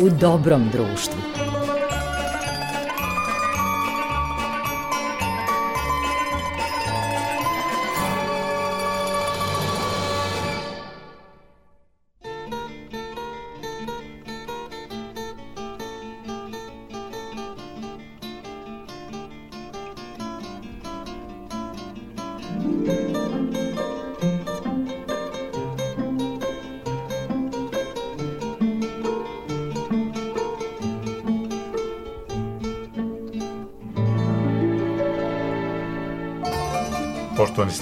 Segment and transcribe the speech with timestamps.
[0.00, 1.47] u dobrom društvu.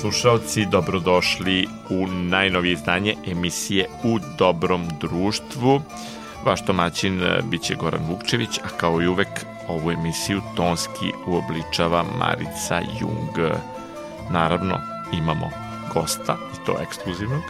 [0.06, 5.80] Slušalci, dobrodošli u najnovije izdanje emisije U dobrom društvu.
[6.45, 9.28] Vaš domaćin e, biće Goran Vukčević, a kao i uvek
[9.69, 13.52] ovu emisiju tonski uobličava Marica Jung.
[14.30, 14.78] Naravno,
[15.12, 15.50] imamo
[15.95, 17.42] gosta, i to ekskluzivnog,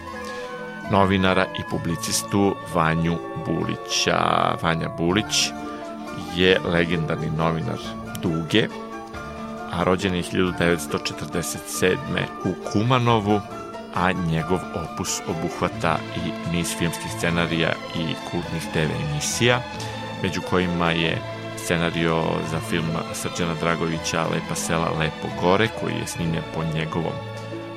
[0.91, 4.19] novinara i publicistu Vanju Bulića.
[4.63, 5.51] Vanja Bulić
[6.37, 7.79] je legendarni novinar
[8.23, 8.69] Duge,
[9.77, 11.97] a rođen je 1947.
[12.45, 13.41] u Kumanovu,
[13.95, 19.61] a njegov opus obuhvata i niz filmskih scenarija i kultnih TV emisija,
[20.23, 21.23] među kojima je
[21.57, 27.17] scenario za film Srđana Dragovića Lepa sela Lepo gore, koji je snimljen po njegovom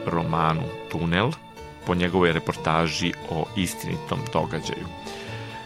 [0.05, 1.31] romanu Tunel,
[1.85, 4.85] po njegovoj reportaži o istinitom događaju.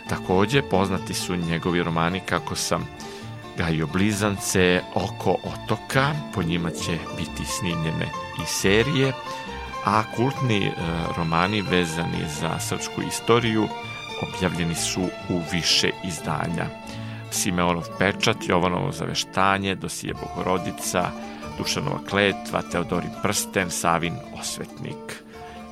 [0.09, 2.87] Takođe, poznati su njegovi romani Kako sam
[3.57, 8.05] gajio blizance oko otoka, po njima će biti snimljene
[8.43, 9.13] i serije,
[9.85, 10.71] a kultni e,
[11.17, 13.67] romani vezani za srpsku istoriju
[14.27, 16.65] objavljeni su u više izdanja.
[17.31, 21.11] Simeonov pečat, Jovanovo zaveštanje, Dosije Bogorodica,
[21.57, 25.23] Dušanova kletva, Teodori prsten, Savin osvetnik.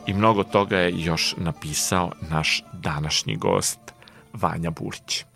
[0.08, 3.80] I mnogo toga je još napisao naš današnji gost,
[4.34, 5.31] Vanja Burić.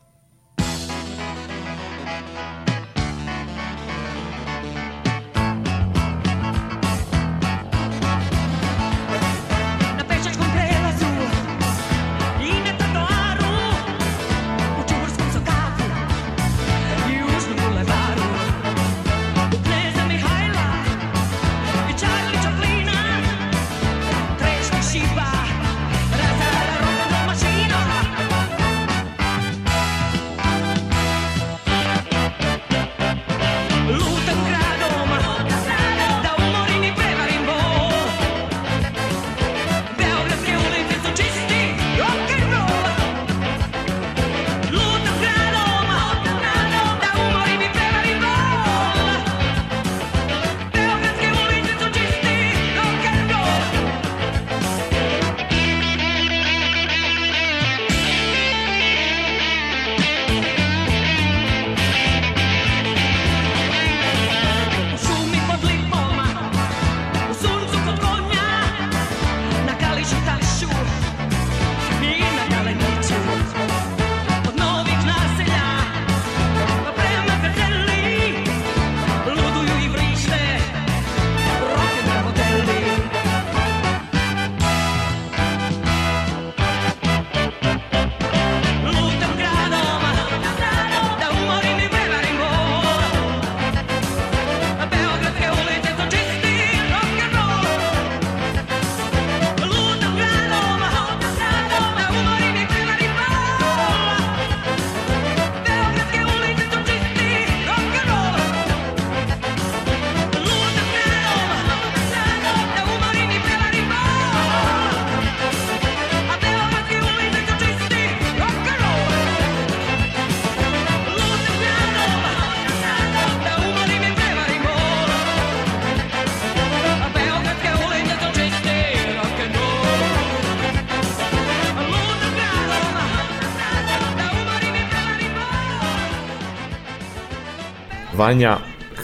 [138.26, 138.58] Vanja,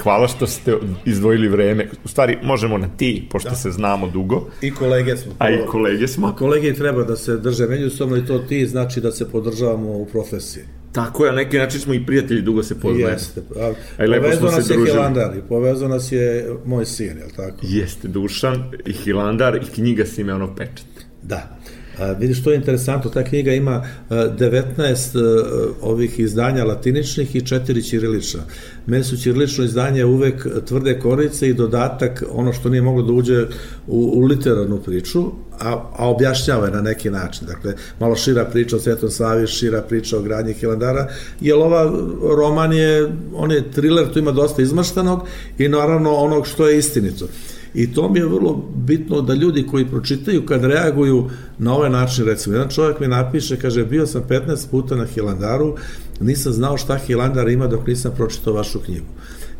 [0.04, 1.88] hvala što ste izdvojili vreme.
[2.04, 3.56] U stvari, možemo na ti, pošto da.
[3.56, 4.48] se znamo dugo.
[4.62, 5.32] I kolege smo.
[5.40, 6.28] A i kolege smo.
[6.28, 10.06] A kolege treba da se drže međusobno i to ti znači da se podržavamo u
[10.06, 10.64] profesiji.
[10.92, 13.10] Tako je, na neki način smo i prijatelji, dugo se poznajemo.
[13.10, 13.42] Jeste.
[13.60, 14.92] A, a povezao nas je družili.
[14.92, 17.58] Hilandar i povezao nas je moj sin, je li tako?
[17.62, 20.88] Jeste, Dušan i Hilandar i knjiga Simeonov pečat.
[21.22, 21.60] Da.
[22.02, 28.40] A, vidiš, to je interesantno, ta knjiga ima 19 ovih izdanja latiničnih i četiri ćirilična.
[28.86, 33.44] Meni su ćirilično izdanje uvek tvrde korice i dodatak ono što nije moglo da uđe
[33.88, 37.48] u, u literarnu priču, a, a objašnjava je na neki način.
[37.48, 41.08] Dakle, malo šira priča o Svetom Savi, šira priča o gradnji Hilandara,
[41.42, 41.92] jer ova
[42.38, 45.28] roman je, on je thriller, tu ima dosta izmaštanog
[45.58, 47.28] i naravno onog što je istinito.
[47.74, 52.26] I to mi je vrlo bitno da ljudi koji pročitaju kad reaguju na ovaj način,
[52.26, 55.76] recimo, jedan čovjek mi napiše, kaže, bio sam 15 puta na Hilandaru,
[56.20, 59.06] nisam znao šta Hilandar ima dok nisam pročitao vašu knjigu.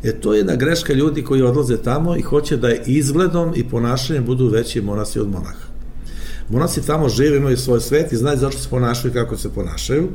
[0.02, 4.24] E, to je jedna greška ljudi koji odlaze tamo i hoće da izgledom i ponašanjem
[4.24, 5.71] budu veći monasi od monaha.
[6.52, 10.08] Monasi tamo žive, imaju svoj svet i znaju zašto se ponašaju i kako se ponašaju.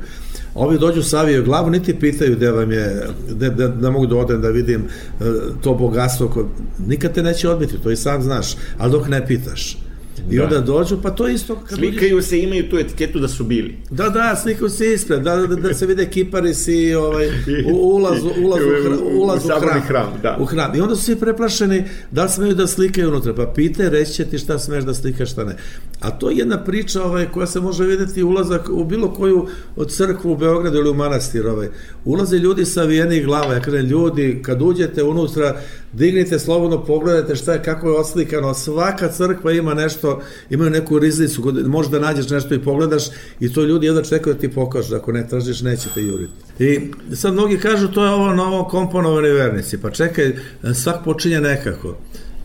[0.54, 4.40] Ovi dođu saviju glavu, niti pitaju gde vam je, gde, da, da mogu da odem
[4.42, 4.84] da vidim
[5.20, 5.24] e,
[5.62, 6.28] to bogatstvo.
[6.28, 6.48] Ko,
[6.86, 9.78] nikad te neće odbiti, to i sam znaš, ali dok ne pitaš.
[10.30, 10.44] I da.
[10.44, 11.56] onda dođu, pa to isto...
[11.68, 12.28] Kad Slikaju uđeš...
[12.28, 13.76] se, imaju tu etiketu da su bili.
[13.90, 17.28] Da, da, slikaju se ispred, da, da, da se vide kiparisi, ovaj,
[17.72, 20.36] u, ulaz, ulaz, u, hra, ulaz u, u, hram, hram, da.
[20.40, 20.74] u hram.
[20.74, 24.24] I onda su svi preplašeni da li smeju da slikaju unutra, pa pite, reći će
[24.24, 25.56] ti šta smeš da slikaš, šta ne.
[26.00, 29.92] A to je jedna priča ovaj, koja se može videti ulazak u bilo koju od
[29.92, 31.46] crkvu u Beogradu ili u manastir.
[31.46, 31.68] Ovaj.
[32.04, 35.60] Ulaze ljudi sa vijenih glava, ja kažem, ljudi, kad uđete unutra,
[35.92, 40.20] dignite slobodno, pogledajte šta je, kako je oslikano, svaka crkva ima nešto,
[40.50, 43.04] imaju neku riznicu, možda nađeš nešto i pogledaš
[43.40, 46.32] i to ljudi jedno čekaju da ti pokažu, ako ne tražiš, neće te juriti.
[46.58, 50.32] I sad mnogi kažu, to je ovo novo komponovani vernici, pa čekaj,
[50.74, 51.96] svak počinje nekako.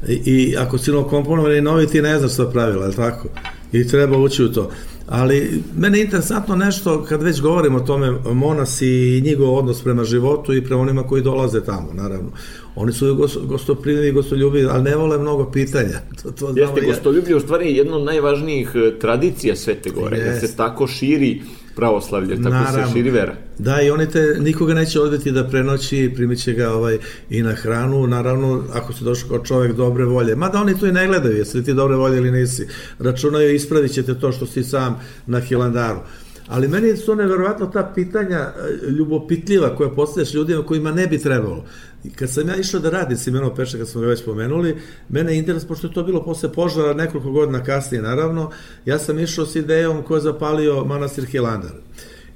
[0.08, 3.28] I, i ako si novo komponovani novi, ti ne znaš sva pravila, je tako?
[3.72, 4.72] I treba ući u to.
[5.08, 10.04] Ali mene je interesantno nešto, kad već govorimo o tome, monas i njegov odnos prema
[10.04, 12.32] životu i prema onima koji dolaze tamo, naravno.
[12.76, 16.00] Oni su gostoprimljivi i gostoljubivi, ali ne vole mnogo pitanja.
[16.24, 20.26] To, to Jeste, gostoljublje u stvari jedna od najvažnijih e, tradicija Svete Gore, yes.
[20.26, 21.42] da se tako širi
[21.76, 22.88] pravoslavlje, tako Naravno.
[22.88, 23.36] se širi vera.
[23.58, 26.98] Da, i oni te, nikoga neće odbiti da prenoći, primit će ga ovaj,
[27.30, 30.36] i na hranu, naravno, ako si došao kao čovek dobre volje.
[30.36, 32.68] Mada oni to i ne gledaju, jesi ti dobre volje ili nisi.
[33.00, 36.00] Računaju, ispravit ćete to što si sam na Hilandaru.
[36.48, 41.66] Ali meni to neverovatno ta pitanja e, ljubopitljiva koja postavljaš ljudima kojima ne bi trebalo.
[42.04, 44.78] I kad sam ja išao da radim Simeno Peša, kad smo ga već pomenuli,
[45.10, 48.52] mene je interes, pošto je to bilo posle požara nekoliko godina kasnije, naravno,
[48.86, 51.74] ja sam išao s idejom ko je zapalio manastir Hilandar.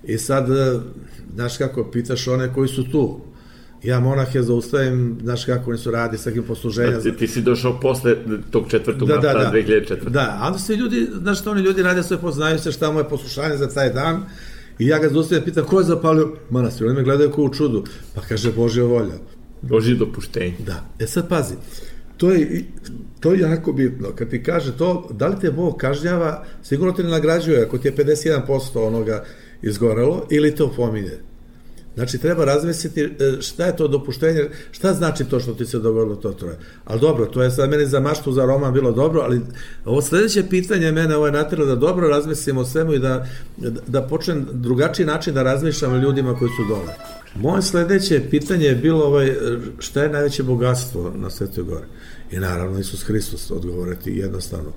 [0.04, 0.80] I sad, e,
[1.36, 3.20] znaš kako, pitaš one koji su tu,
[3.84, 7.00] ja monahe zaustavim, znaš kako oni su radi, sa kim posluženja.
[7.00, 8.16] Znači, ti si došao posle
[8.52, 9.52] tog četvrtog da, marta da, da.
[9.52, 10.10] 2004.
[10.10, 13.00] Da, a onda svi ljudi, znaš što oni ljudi rade, sve poznaju se šta mu
[13.00, 14.24] je poslušanje za taj dan,
[14.80, 16.88] i ja ga zaustavim, pitam, ko je zapalio manastir?
[16.88, 17.84] Oni me gledaju kao u čudu,
[18.16, 19.18] pa kaže, Božja volja.
[19.62, 20.56] Božje dopuštenje.
[20.60, 20.86] Da.
[21.00, 21.56] E sad pazi,
[22.18, 22.64] to je,
[23.20, 24.08] to je jako bitno.
[24.16, 27.88] Kad ti kaže to, da li te Bog kažnjava, sigurno te ne nagrađuje ako ti
[27.88, 29.24] je 51% onoga
[29.62, 31.18] izgorelo ili te opominje.
[31.98, 36.16] Znači, treba razmisliti e, šta je to dopuštenje, šta znači to što ti se dogodilo
[36.16, 36.58] to troje.
[36.86, 39.42] Ali dobro, to je sad meni za maštu, za roman bilo dobro, ali
[39.86, 43.28] ovo sledeće pitanje mene ovo je natjelo da dobro razmislim o svemu i da,
[43.88, 46.94] da počnem drugačiji način da razmišljam o ljudima koji su dole.
[47.36, 49.36] Moje sledeće pitanje je bilo ovaj,
[49.80, 51.86] šta je najveće bogatstvo na Svetoj Gore?
[52.32, 54.72] I naravno Isus Hristos odgovoriti jednostavno.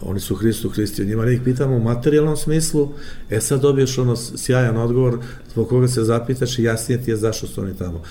[0.00, 2.88] Oni su Hristu Hristi, njima ih pitamo u materijalnom smislu,
[3.30, 5.18] e sad dobiješ ono sjajan odgovor
[5.52, 8.02] zbog koga se zapitaš i jasnije ti je zašto su oni tamo.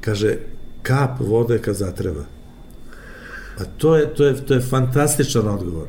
[0.00, 0.36] Kaže,
[0.82, 2.24] kap vode kad zatreba.
[3.58, 5.86] A to je, to je, to je fantastičan odgovor.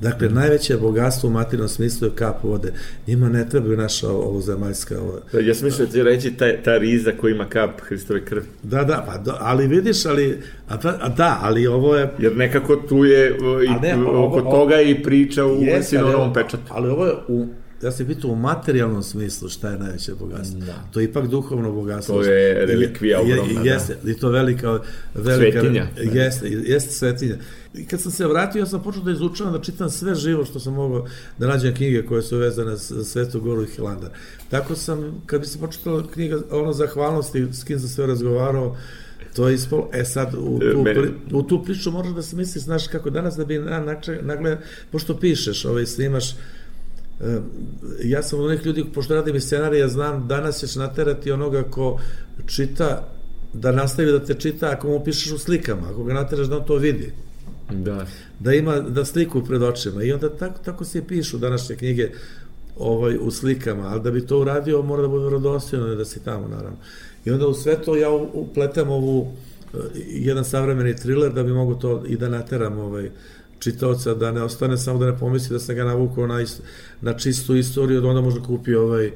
[0.00, 2.72] Dakle, najveće bogatstvo u materijalnom smislu je kap vode.
[3.06, 5.00] Njima ne trebaju naša ovo zemaljska...
[5.00, 5.20] Ovo...
[5.32, 8.46] Da, ja sam mislio da ti reći ta, ta riza koja ima kap Hristove krvi.
[8.62, 12.10] Da, da, pa, da, ali vidiš, ali, a, pa, a da, ali ovo je...
[12.18, 16.62] Jer nekako tu je i, ne, ovo, oko ovo, toga i priča u Sinovom pečatu.
[16.68, 17.46] Ali ovo je u
[17.84, 20.60] ja se pitam u materijalnom smislu šta je najveće bogatstvo.
[20.60, 20.84] Da.
[20.92, 22.14] To je ipak duhovno bogatstvo.
[22.14, 23.60] To je relikvija ogromna.
[23.60, 24.10] Je, jeste, da.
[24.10, 24.80] i to velika,
[25.14, 25.86] velika svetinja.
[25.96, 27.36] Jeste, jeste svetinja.
[27.74, 30.60] I kad sam se vratio, ja sam počeo da izučavam, da čitam sve živo što
[30.60, 31.06] sam mogao,
[31.38, 34.10] da nađem knjige koje su vezane za Svetu Goru i Hilandar.
[34.50, 38.76] Tako sam, kad bi se početala knjiga, ono, zahvalnosti, s kim sam sve razgovarao,
[39.36, 42.64] to je ispolo, e sad, u tu, pri, u tu priču moraš da se misliš,
[42.64, 44.58] znaš, kako danas da bi na, nagle,
[44.90, 46.36] pošto pišeš, ovaj, snimaš, E,
[48.04, 52.00] ja sam od onih ljudi, pošto radim i scenarija, znam danas ćeš naterati onoga ko
[52.46, 53.08] čita
[53.52, 56.64] da nastavi da te čita ako mu pišeš u slikama, ako ga nateraš da on
[56.64, 57.12] to vidi.
[57.70, 58.06] Da.
[58.38, 62.10] Da ima da sliku pred očima i onda tako, tako se pišu današnje knjige
[62.78, 66.48] ovaj, u slikama, ali da bi to uradio mora da bude rodostojno da si tamo
[66.48, 66.76] naravno.
[67.24, 69.32] I onda u sve to ja upletam ovu
[69.74, 69.78] e,
[70.08, 73.10] jedan savremeni thriller da bi mogu to i da nateram ovaj,
[73.64, 76.44] čitaoca da ne ostane samo da ne pomisli da sam ga navukao na,
[77.00, 79.12] na čistu istoriju, da onda možda kupi ovaj, e,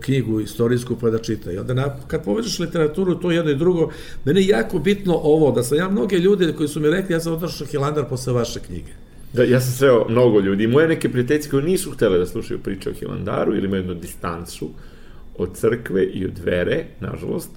[0.00, 1.52] knjigu istorijsku pa da čita.
[1.52, 3.90] I onda na, kad povežeš literaturu, to jedno i drugo,
[4.24, 7.20] meni je jako bitno ovo, da sam ja mnoge ljude koji su mi rekli, ja
[7.20, 8.92] sam odrašao Hilandar posle vaše knjige.
[9.32, 10.66] Da, ja sam sreo mnogo ljudi.
[10.66, 14.70] Moje neke prijateljice koji nisu htele da slušaju priče o Hilandaru ili imaju jednu distancu
[15.38, 17.50] od crkve i od vere, nažalost,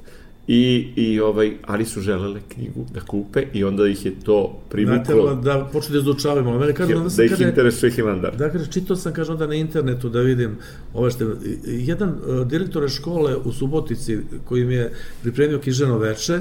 [0.47, 5.35] I, i ovaj, ali su želele knjigu da kupe i onda ih je to privuklo.
[5.35, 6.59] Da počne da izučavamo.
[6.59, 8.35] Mene kaže, da, da ih kaže, interesuje Hilandar.
[8.37, 10.57] Da, kaže, čitao sam, kaže, onda na internetu da vidim
[10.93, 11.33] ove što...
[11.65, 16.39] Jedan uh, direktore škole u Subotici koji mi je pripremio knjiženo veče,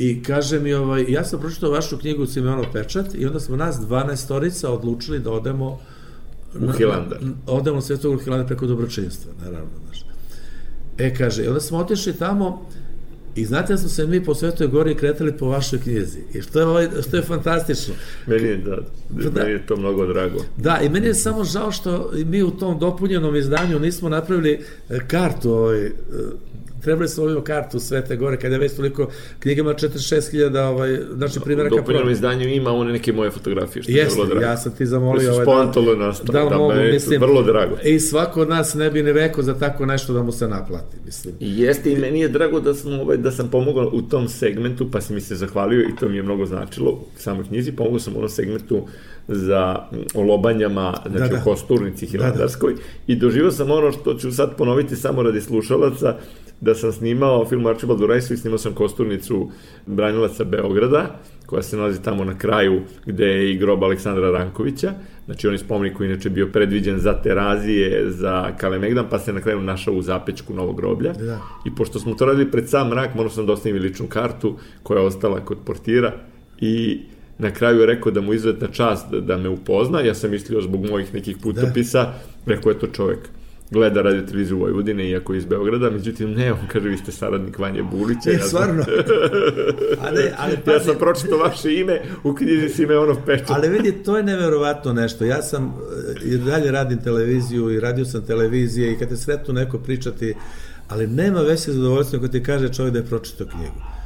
[0.00, 3.76] I kaže mi, ovaj, ja sam pročitao vašu knjigu Simeonov pečat i onda smo nas
[3.76, 5.78] 12 storica odlučili da odemo
[6.54, 7.18] u Hilandar.
[7.46, 9.70] Odemo u Svetog Hilandar preko dobročinstva, naravno.
[9.84, 10.04] Znaš.
[10.98, 12.68] E, kaže, i onda smo otišli tamo
[13.34, 16.18] I znate da smo se mi po Svetoj Gori kretali po vašoj knjizi.
[16.34, 17.94] I što je, ovaj, što je fantastično.
[18.26, 18.76] Meni je, da,
[19.10, 20.44] da, meni je to mnogo drago.
[20.56, 24.60] Da, i meni je samo žao što mi u tom dopunjenom izdanju nismo napravili
[24.90, 25.90] e, kartu ovaj,
[26.80, 29.08] trebali smo ovim kartu Svete Gore, kada je već toliko
[29.38, 31.74] knjigama 46.000 ovaj, znači primjeraka.
[31.74, 34.46] U dopunjenom izdanju ima one neke moje fotografije, što Jeste, je vrlo drago.
[34.46, 37.76] ja sam ti zamolio ovaj, da, nas, da, da, mogu, mislim, vrlo drago.
[37.84, 40.96] I svako od nas ne bi ni rekao za tako nešto da mu se naplati,
[41.06, 41.34] mislim.
[41.40, 44.90] I jeste, i meni je drago da sam, ovaj, da sam pomogao u tom segmentu,
[44.90, 47.98] pa si mi se zahvalio i to mi je mnogo značilo u samoj knjizi, pomogao
[47.98, 48.86] sam u onom segmentu
[49.28, 49.76] za
[50.14, 51.40] olobanjama, znači da, da.
[51.40, 52.84] u Kosturnici Hilandarskoj da, da.
[53.06, 56.16] i doživao sam ono što ću sad ponoviti samo radi slušalaca,
[56.60, 59.50] da sam snimao film Archibald Rajsu i snimao sam kosturnicu
[59.86, 64.92] Branilaca Beograda, koja se nalazi tamo na kraju gde je i grob Aleksandra Rankovića.
[65.24, 69.40] Znači, on je spomenik koji inače bio predviđen za terazije, za Kalemegdan, pa se na
[69.40, 71.12] kraju našao u zapečku novog groblja.
[71.12, 71.40] Da.
[71.66, 75.00] I pošto smo to radili pred sam mrak, morao sam da ostavim ličnu kartu koja
[75.00, 76.12] je ostala kod portira
[76.60, 77.00] i
[77.38, 80.60] na kraju je rekao da mu izvedna čast da, da me upozna, ja sam mislio
[80.60, 82.14] zbog mojih nekih putopisa, da.
[82.46, 83.18] rekao je to čovek
[83.70, 87.82] gleda radio televiziju Vojvodine, iako iz Beograda, međutim ne, on kaže vi ste saradnik Vanje
[87.82, 88.20] Bulića.
[88.30, 88.84] Ne, ja stvarno.
[90.00, 93.50] ali, ali, pazi, ja sam pročitao vaše ime u knjizi Simeonov pečat.
[93.50, 95.24] ali vidi, to je neverovatno nešto.
[95.24, 95.74] Ja sam,
[96.24, 100.34] i dalje radim televiziju i radio sam televizije i kad te sretnu neko pričati,
[100.88, 103.99] ali nema veće zadovoljstva ako ti kaže čovjek da je pročitao knjigu.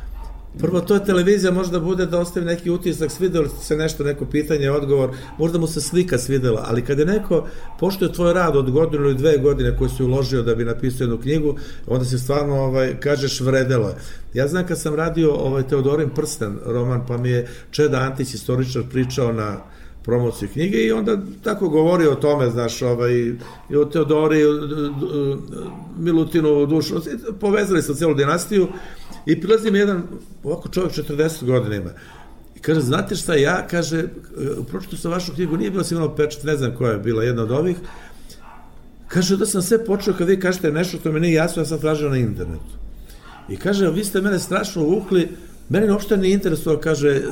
[0.59, 4.71] Prvo, to je televizija možda bude da ostavi neki utisak, svidelo se nešto, neko pitanje,
[4.71, 7.47] odgovor, možda mu se slika svidela, ali kada je neko
[7.81, 11.19] poštuje tvoj rad od godinu ili dve godine koje si uložio da bi napisao jednu
[11.19, 11.57] knjigu,
[11.87, 13.95] onda se stvarno ovaj, kažeš vredelo je.
[14.35, 18.83] Ja znam kad sam radio ovaj, Teodorin Prsten roman, pa mi je Čeda Antić, istoričar,
[18.91, 19.57] pričao na
[20.05, 23.13] promociju knjige i onda tako govori o tome, znaš, ovaj,
[23.71, 24.41] i o Teodori,
[25.99, 26.95] Milutinu, Dušu,
[27.41, 28.69] povezali sa celu dinastiju
[29.27, 30.03] I prilazi mi jedan,
[30.43, 31.91] ovako čovjek 40 godina ima,
[32.57, 34.05] i kaže, znate šta ja, kaže,
[34.69, 37.51] pročito sam vašu knjigu, nije bilo Simonov pečet, ne znam koja je bila jedna od
[37.51, 37.77] ovih,
[39.09, 41.81] kaže, da sam sve počeo kad vi kažete nešto što mi nije jasno, ja sam
[41.81, 42.75] tražio na internetu.
[43.49, 45.29] I kaže, vi ste mene strašno uvukli,
[45.69, 47.23] mene uopšte ne interesuje, kaže,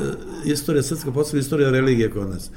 [0.44, 2.50] istorija srpska, posebno istorija religije kod nas.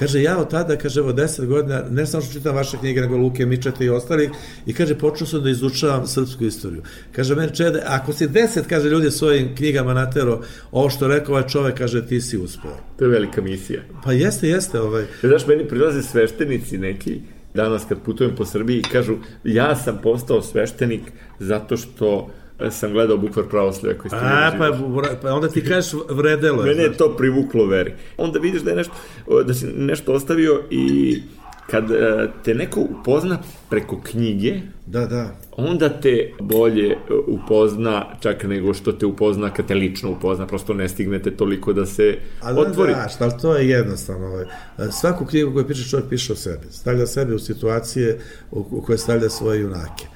[0.00, 3.16] Kaže, ja od tada, kaže, evo, deset godina, ne samo što čitam vaše knjige, nego
[3.16, 4.30] Luke Mičete i ostalih,
[4.66, 6.82] i kaže, počeo sam da izučavam srpsku istoriju.
[7.12, 10.40] Kaže, meni čede, ako si deset, kaže, ljudi svojim knjigama natero,
[10.72, 12.76] ovo što rekao ovaj čovek, kaže, ti si uspeo.
[12.98, 13.82] To je velika misija.
[14.04, 14.80] Pa jeste, jeste.
[14.80, 15.02] Ovaj.
[15.02, 17.20] Ja, znaš, meni prilaze sveštenici neki,
[17.54, 21.02] danas kad putujem po Srbiji kažu, ja sam postao sveštenik
[21.38, 22.30] zato što
[22.70, 24.70] sam gledao bukvar pravoslavlja koji ste A, pa,
[25.22, 26.74] pa onda ti kažeš vredelo je.
[26.74, 27.92] Mene je to privuklo veri.
[28.16, 28.92] Onda vidiš da je nešto,
[29.46, 31.16] da si nešto ostavio i
[31.70, 33.38] kad e, te neko upozna
[33.70, 35.36] preko knjige, da, da.
[35.56, 40.88] onda te bolje upozna čak nego što te upozna kad te lično upozna, prosto ne
[40.88, 42.92] stignete toliko da se A da, otvori.
[42.92, 44.26] Da, ali to je jednostavno.
[44.26, 44.44] Ovaj.
[45.00, 46.66] Svaku knjigu koju piše čovjek piše o sebi.
[46.70, 48.18] Stavlja sebe u situacije
[48.50, 50.06] u koje stavlja svoje junake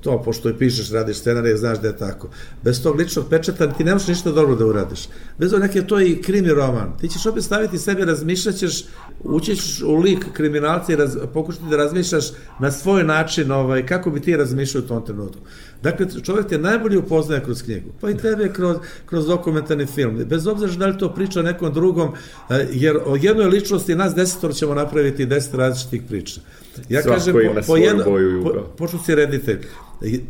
[0.00, 2.28] to, pošto je pišeš, radiš scenarije, znaš da je tako.
[2.62, 5.08] Bez tog ličnog pečata ti nemaš ništa dobro da uradiš.
[5.38, 6.96] Bez ovog neke, to i krimi roman.
[7.00, 8.84] Ti ćeš opet staviti sebe, razmišljaćeš,
[9.20, 12.24] ućeš u lik kriminalca i raz, pokušati da razmišljaš
[12.60, 15.40] na svoj način ovaj, kako bi ti razmišljao u tom trenutku.
[15.82, 20.24] Dakle, čovjek te najbolje upoznaje kroz knjigu, pa i tebe kroz, kroz dokumentarni film.
[20.26, 22.12] Bez obzira da li to priča nekom drugom,
[22.50, 26.40] eh, jer o jednoj ličnosti nas desetor ćemo napraviti deset različitih priča.
[26.88, 29.58] Ja Svako kažem, po, po, jedno, po, pošto si reditelj,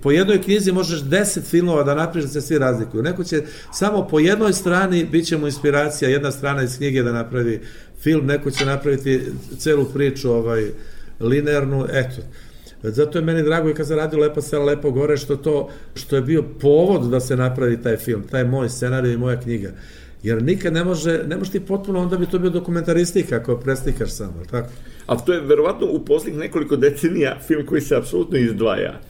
[0.03, 3.03] po jednoj knjizi možeš deset filmova da napriš da se svi razlikuju.
[3.03, 3.43] Neko će
[3.73, 7.61] samo po jednoj strani bit će mu inspiracija, jedna strana iz knjige da napravi
[8.03, 9.23] film, neko će napraviti
[9.59, 10.67] celu priču ovaj,
[11.21, 12.23] linearnu, eto.
[12.83, 16.17] Zato je meni drago i kad sam radio Lepa sela, Lepo gore, što to, što
[16.17, 19.71] je bio povod da se napravi taj film, taj moj scenarij i moja knjiga.
[20.23, 24.11] Jer nikad ne može, ne može ti potpuno, onda bi to bio dokumentaristika ako preslikaš
[24.11, 24.69] samo, tako?
[25.07, 29.01] A to je verovatno u posljednjih nekoliko decenija film koji se apsolutno izdvaja.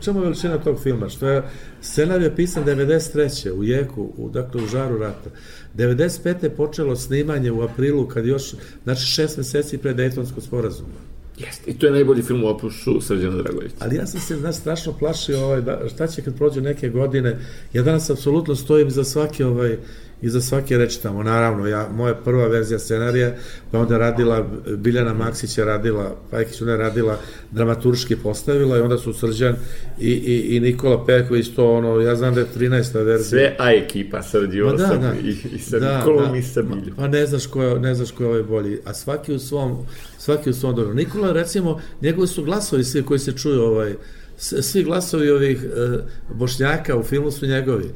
[0.00, 1.08] Čemu je veličina tog filma?
[1.08, 1.42] Što je,
[1.80, 3.52] scenarij je pisan 93.
[3.52, 5.30] u jeku, u, dakle u žaru rata.
[5.76, 6.44] 95.
[6.44, 11.09] je počelo snimanje u aprilu, kad još, znači šest meseci pre Dejtonskog sporazuma.
[11.40, 13.74] Jeste, i to je najbolji film u opusu Srđana Dragovića.
[13.78, 17.38] Ali ja sam se znaš, strašno plašio ovaj, da, šta će kad prođe neke godine.
[17.72, 19.78] Ja danas apsolutno stojim za svaki ovaj,
[20.22, 21.22] iza svake reči tamo.
[21.22, 23.34] Naravno, ja, moja prva verzija scenarija,
[23.70, 24.46] pa onda radila,
[24.76, 27.18] Biljana Maksić je radila, Pajkić ona je radila,
[27.50, 29.56] dramaturški postavila i onda su Srđan
[30.00, 33.04] i, i, i Nikola Peković to, ono, ja znam da je 13.
[33.04, 33.28] verzija.
[33.28, 36.96] Sve A ekipa, Srđio da, da, i, i sa da, Nikolom da, i sa Biljom.
[36.96, 38.78] Pa ne znaš ko je, ne znaš ko je ovaj bolji.
[38.84, 39.86] A svaki u svom,
[40.18, 40.94] svaki u svom dobro.
[40.94, 43.94] Nikola, recimo, njegovi su glasovi svi koji se čuju ovaj,
[44.40, 45.98] svi glasovi ovih e,
[46.34, 47.90] bošnjaka u filmu su njegovi.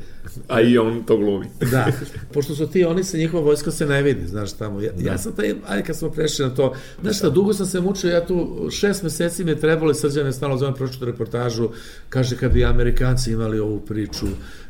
[0.49, 1.47] A i on to glumi.
[1.73, 1.93] da,
[2.33, 4.81] pošto su ti, oni se, njihova vojska se ne vidi, znaš tamo.
[4.81, 5.11] Ja, da.
[5.11, 8.11] ja sam taj, aj kad smo prešli na to, znaš šta, dugo sam se mučio,
[8.11, 11.69] ja tu šest meseci mi je trebalo i srđane stalo zovem pročito reportažu,
[12.09, 14.27] kaže kad bi Amerikanci imali ovu priču,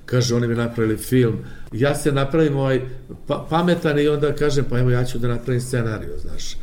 [0.06, 1.38] kaže oni bi napravili film,
[1.72, 2.80] ja se napravim ovaj
[3.26, 6.56] pa, pametan i onda kažem pa evo ja ću da napravim scenariju, znaš.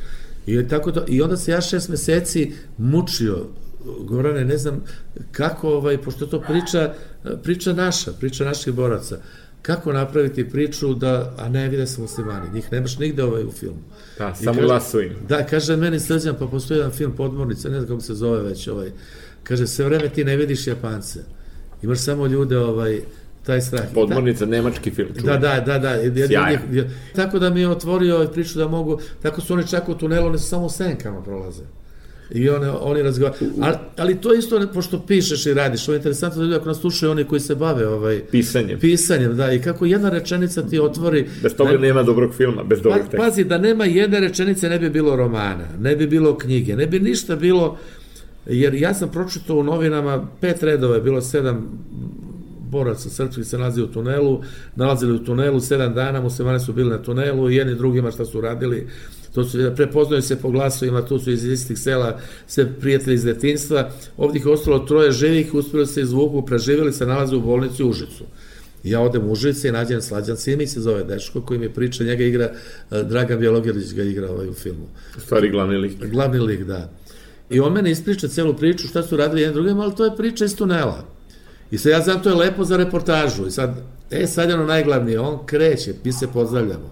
[0.45, 3.45] I, tako to, I onda se ja šest meseci mučio
[3.99, 4.83] Gorane, ne znam
[5.31, 6.93] kako, ovaj, pošto to priča,
[7.43, 9.17] priča naša, priča naših boraca,
[9.61, 13.81] kako napraviti priču da, a ne vide se muslimani, njih nemaš nigde ovaj u filmu.
[14.17, 15.13] Da, I samo kaže, im.
[15.27, 18.67] Da, kaže meni srđan, pa postoji jedan film Podmornica, ne znam kako se zove već,
[18.67, 18.91] ovaj,
[19.43, 21.19] kaže, sve vreme ti ne vidiš Japance,
[21.81, 23.01] imaš samo ljude, ovaj,
[23.45, 23.85] taj strah.
[23.93, 25.09] Podmornica, da, nemački film.
[25.19, 25.39] Čuvaj.
[25.39, 26.27] Da, da, da, da.
[26.27, 26.61] Sjajan.
[27.15, 30.39] Tako da mi je otvorio priču da mogu, tako su oni čak u tunelu, oni
[30.39, 31.63] su samo senkama prolaze.
[32.31, 33.51] I one, oni razgovaraju.
[33.61, 36.79] Ali, ali to isto, pošto pišeš i radiš, ovo je interesantno da ljudi ako nas
[36.79, 38.79] slušaju oni koji se bave ovaj, pisanjem.
[38.79, 41.29] Pisanjem, da, i kako jedna rečenica ti otvori...
[41.43, 43.17] Bez toga ne, nema dobrog filma, bez dobrog pa, teksta.
[43.17, 46.99] Pazi, da nema jedne rečenice ne bi bilo romana, ne bi bilo knjige, ne bi
[46.99, 47.77] ništa bilo...
[48.45, 51.85] Jer ja sam pročitao u novinama, pet redova je bilo sedam
[52.71, 54.41] boraca srpskih se nalazi u tunelu,
[54.75, 58.87] nalazili u tunelu sedam dana, muslimani su bili na tunelu, jedni drugima šta su radili,
[59.33, 63.89] to su, prepoznaju se po glasovima, tu su iz istih sela sve prijatelji iz detinstva,
[64.17, 68.23] ovdje ih ostalo troje živih, uspjeli se izvuku, preživjeli se, nalaze u bolnici u Užicu.
[68.83, 72.23] Ja odem u Užice i nađem Slađan Simić, se zove Deško, koji mi priča, njega
[72.23, 74.87] igra, uh, Dragan Bjelogirlić ga igra ovaj u filmu.
[75.17, 76.05] Stvari glavni lik.
[76.11, 76.89] Glavni lik, da.
[77.49, 80.45] I on mene ispriča celu priču, šta su radili jedan drugim, ali to je priča
[80.45, 81.05] iz tunela.
[81.71, 83.47] I sad ja znam, to je lepo za reportažu.
[83.47, 83.75] I sad,
[84.11, 86.91] e, sad je ono najglavnije, on kreće, mi se pozdravljamo.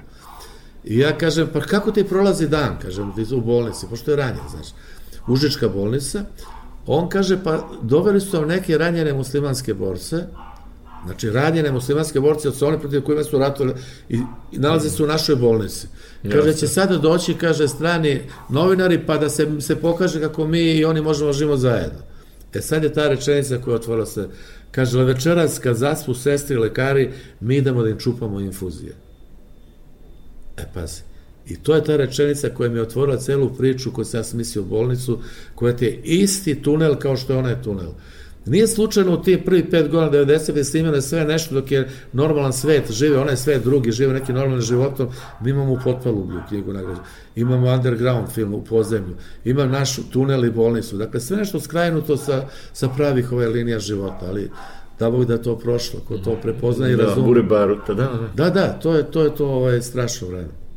[0.83, 4.49] I ja kažem, pa kako ti prolazi dan, kažem, ti u bolnici, pošto je ranjen,
[4.49, 4.67] znaš,
[5.27, 6.23] Užička bolnica,
[6.87, 10.23] on kaže, pa doveli su neke ranjene muslimanske borce,
[11.05, 13.75] znači ranjene muslimanske borce od one protiv kojima su ratovali
[14.09, 14.15] i,
[14.51, 15.87] i nalaze se u našoj bolnici.
[16.31, 20.85] Kaže, će sada doći, kaže, strani novinari, pa da se, se pokaže kako mi i
[20.85, 21.99] oni možemo živimo zajedno.
[22.53, 24.27] E sad je ta rečenica koja otvorila se,
[24.71, 28.93] kaže, večeras kad zaspu sestri i lekari, mi idemo da im čupamo infuzije.
[30.57, 31.01] E pazi,
[31.47, 34.63] i to je ta rečenica koja mi je otvorila celu priču koju sam ja smislio
[34.63, 35.19] u bolnicu,
[35.55, 37.91] koja ti je isti tunel kao što je onaj tunel.
[38.45, 40.51] Nije slučajno u tih prvi pet godina 90.
[40.51, 44.33] gde se imene sve nešto dok je normalan svet, žive onaj svet drugi, žive neki
[44.33, 45.07] normalni životom,
[45.41, 47.01] mi imamo u potpalu u knjigu nagrađu,
[47.35, 52.45] imamo underground film u pozemlju, ima naš tunel i bolnicu, dakle sve nešto skrajnuto sa,
[52.73, 54.51] sa pravih ove linija života, ali
[54.99, 57.21] da Bog da to prošlo, ko to prepozna i da, razumije.
[57.21, 58.43] Da, bure baruta, da, da.
[58.43, 60.68] Da, da, to je to, je to ovaj, strašno vreme.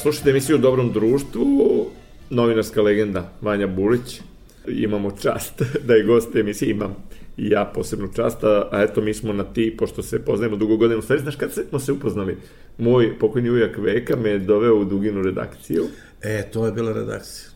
[0.00, 1.86] Slušajte emisiju u Dobrom društvu,
[2.30, 4.20] novinarska legenda Vanja Bulić.
[4.68, 6.96] Imamo čast da je gost emisije, imam
[7.36, 10.98] i ja posebnu čast, a, eto mi smo na ti, pošto se poznajemo dugo godina,
[10.98, 12.36] u stvari znaš kad smo se upoznali?
[12.78, 15.84] Moj pokojni ujak Veka me je doveo u Duginu redakciju.
[16.22, 17.49] E, to je bila redakcija.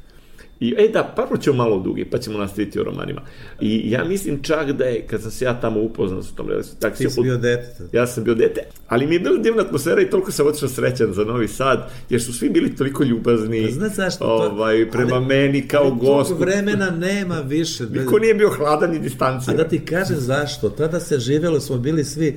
[0.60, 3.20] I, e da, prvo ćemo malo dugi, pa ćemo nastaviti o romanima.
[3.60, 7.10] I ja mislim čak da je, kad sam se ja tamo upoznao sa tom redakcijom...
[7.10, 7.76] Ti si bio dete.
[7.92, 11.12] Ja sam bio dete, ali mi je bila divna atmosfera i toliko sam otišao srećan
[11.12, 13.62] za Novi Sad, jer su svi bili toliko ljubazni.
[13.66, 14.24] Pa znaš zašto?
[14.24, 16.30] Ovaj, prema ali, meni kao gost.
[16.30, 17.84] Ali vremena nema više.
[17.84, 19.60] Niko nije bio hladan i distancijan.
[19.60, 20.68] A da ti kažem zašto?
[20.68, 22.36] Tada se živelo, smo bili svi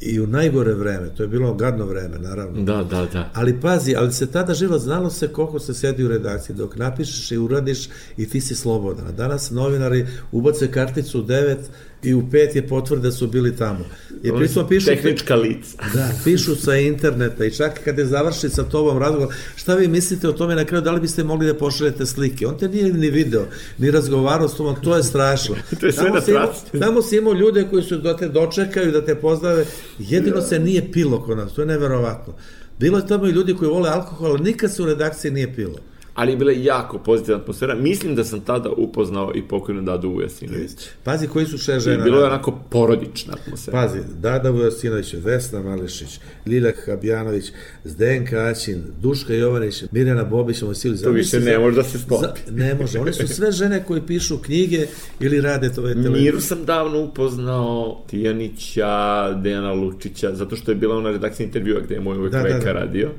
[0.00, 2.62] i u najgore vreme, to je bilo gadno vreme, naravno.
[2.62, 3.30] Da, da, da.
[3.34, 7.32] Ali pazi, ali se tada živo znalo se koliko se sedi u redakciji, dok napišeš
[7.32, 9.16] i uradiš i ti si slobodan.
[9.16, 11.56] Danas novinari ubace karticu 9
[12.02, 13.84] i u pet je potvrda da su bili tamo.
[14.22, 14.86] I pritom pišu...
[14.86, 15.78] Tehnička lica.
[15.94, 20.28] Da, pišu sa interneta i čak kad je završi sa tobom razgovor, šta vi mislite
[20.28, 22.46] o tome na kraju, da li biste mogli da pošaljete slike?
[22.46, 23.44] On te nije ni video,
[23.78, 25.54] ni razgovarao s tobom, to je strašno.
[25.80, 26.78] to je sve na traci.
[26.80, 29.64] Tamo si imao ljude koji su da te dočekaju, da te pozdrave,
[29.98, 32.34] jedino se nije pilo kod nas, to je neverovatno.
[32.78, 35.78] Bilo je tamo i ljudi koji vole alkohol, nikad se u redakciji nije pilo
[36.18, 37.74] ali je bila jako pozitivna atmosfera.
[37.74, 40.70] Mislim da sam tada upoznao i pokojnu Dadu Vujasinović.
[41.04, 42.00] Pazi, koji su še žena?
[42.00, 43.78] I bilo je onako porodična atmosfera.
[43.80, 47.52] Pazi, Dada Vujasinović, Vesna Mališić, Lilja Habjanović,
[47.84, 51.02] Zdenka Aćin, Duška Jovanić, Mirjana Bobić, Mojsili.
[51.02, 52.40] To više ne može da se sklopi.
[52.50, 52.98] ne može.
[52.98, 54.86] One su sve žene koje pišu knjige
[55.20, 56.10] ili rade to televizije.
[56.10, 61.94] Miru sam davno upoznao Tijanića, Dejana Lučića, zato što je bila ona redakcija intervjua gde
[61.94, 62.72] je moj uvek da, veka da, da.
[62.72, 63.10] radio.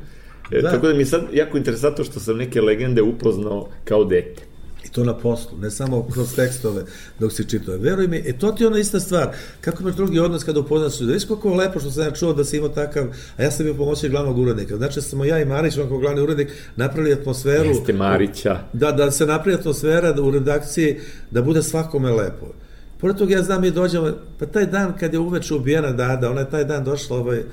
[0.51, 0.71] E, da.
[0.71, 4.49] Tako da mi je sad jako interesantno što sam neke legende upoznao kao dete.
[4.85, 6.83] I to na poslu, ne samo kroz tekstove
[7.19, 7.77] dok se čitao.
[7.77, 9.29] Veruj mi, e to ti je ona ista stvar.
[9.61, 11.13] Kako imaš drugi odnos kada upoznaš ljudi?
[11.13, 13.07] Viš koliko lepo što sam ja čuo da si imao takav,
[13.37, 14.77] a ja sam bio pomoćnik glavnog urednika.
[14.77, 17.69] Znači, smo ja i Marić, on kao glavni urednik, napravili atmosferu.
[17.69, 18.59] Jeste Marića.
[18.73, 20.97] Da, da se napravi atmosfera da u redakciji,
[21.31, 22.45] da bude svakome lepo.
[22.97, 26.39] Pored toga ja znam i dođemo, pa taj dan kad je uveče ubijena Dada, ona
[26.39, 27.43] je taj dan došla ovaj,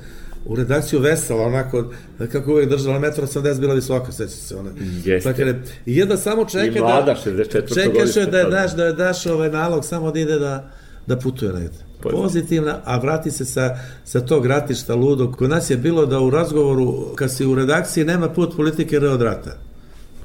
[0.46, 1.84] u redakciju vesela, onako,
[2.32, 4.70] kako uvek držala, metro 80 bila visoka, seća se ona.
[5.04, 5.28] Jeste.
[5.28, 5.54] Dakle,
[5.86, 7.30] I jedna samo čeka I mlada, da...
[7.30, 7.74] 64.
[7.74, 10.70] Čekaš je da je daš, da je daš ovaj nalog samo da ide da,
[11.06, 11.86] da putuje negde.
[12.02, 15.36] Pozitivna, a vrati se sa, sa tog ratišta ludog.
[15.36, 19.08] Kod nas je bilo da u razgovoru, kad si u redakciji, nema put politike re
[19.08, 19.58] od rata.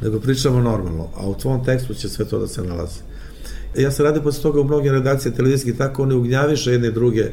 [0.02, 3.00] Nego pričamo normalno, a u tvom tekstu će sve to da se nalazi.
[3.78, 7.30] Ja se radim posle toga u mnogim redakcije televizijskih, tako oni ugnjaviše jedne druge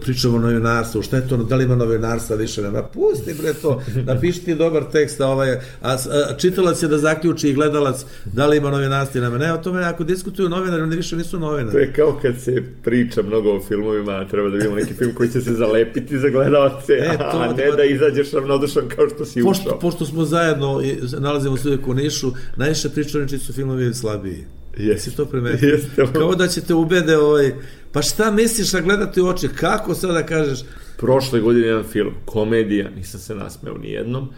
[0.00, 3.82] pričamo o novinarstvu, šta je to, da li ima novinarstva više, nema, pusti bre to,
[4.04, 8.46] napiši ti dobar tekst, a, ovaj, a, a čitalac je da zaključi i gledalac da
[8.46, 11.72] li ima novinarstva, nema, ne, o tome ako diskutuju novinari, oni više nisu novinari.
[11.72, 15.30] To je kao kad se priča mnogo o filmovima, treba da vidimo neki film koji
[15.30, 19.42] će se zalepiti za gledalce, e, to, a ne da izađeš ravnodušan kao što si
[19.42, 19.78] pošto, ušao.
[19.78, 20.82] Pošto smo zajedno,
[21.18, 24.44] nalazimo se uvijek u Nišu, najviše pričaniči su filmovi slabiji.
[24.78, 25.68] Jesi to primetio?
[25.68, 26.06] Jeste.
[26.12, 27.52] Kao da ćete ubede ovaj,
[27.92, 30.60] pa šta misliš da gledati u oči, kako sad da kažeš?
[30.96, 34.28] Prošle godine jedan film, komedija, nisam se nasmeo ni jednom,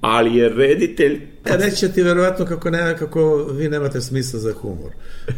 [0.00, 1.20] ali je reditelj...
[1.44, 4.92] E, reći ti verovatno kako, ne, kako vi nemate smisla za humor.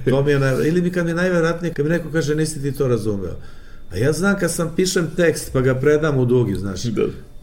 [0.09, 0.69] To mi je naj...
[0.69, 3.37] Ili mi kad mi najverovatnije, kad mi neko kaže nisi ti to razumeo.
[3.91, 6.83] A ja znam kad sam pišem tekst pa ga predam u dugi, znaš.
[6.83, 7.03] Da.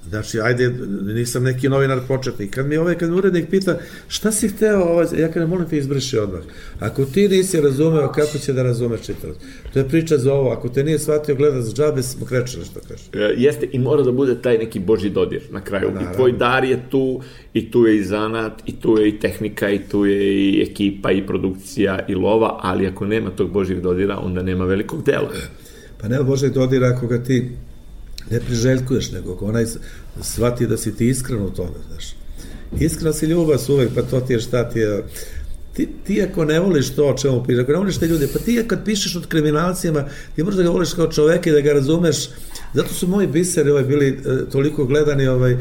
[0.09, 2.55] Znači, ajde, nisam neki novinar početnik.
[2.55, 5.77] Kad mi ovaj, kad mi urednik pita šta si hteo, ovaj, ja kada molim te
[5.77, 6.41] izbriši odmah.
[6.79, 9.37] Ako ti nisi razumeo, kako će da razumeš čitalac?
[9.73, 10.49] To je priča za ovo.
[10.49, 13.03] Ako te nije shvatio gleda za džabe, smo krečili što kaže.
[13.13, 15.91] E, jeste, i mora da bude taj neki boži dodir na kraju.
[15.91, 16.11] Naravno.
[16.11, 17.21] I tvoj dar je tu,
[17.53, 21.11] i tu je i zanat, i tu je i tehnika, i tu je i ekipa,
[21.11, 25.29] i produkcija, i lova, ali ako nema tog božih dodira, onda nema velikog dela.
[26.01, 27.51] Pa nema božih dodira ako ga ti
[28.31, 29.65] ne priželjkuješ, nego onaj
[30.21, 32.15] shvati da si ti iskren u tome, znaš.
[32.79, 35.03] Iskrena si ljubav uvek, pa to ti je šta ti je...
[35.73, 38.39] Ti, ti ako ne voliš to o čemu pišeš, ako ne voliš te ljude, pa
[38.39, 41.73] ti kad pišeš od kriminalcima, ti možeš da ga voliš kao čoveka i da ga
[41.73, 42.29] razumeš.
[42.73, 45.57] Zato su moji biseri ovaj, bili e, toliko gledani, ovaj,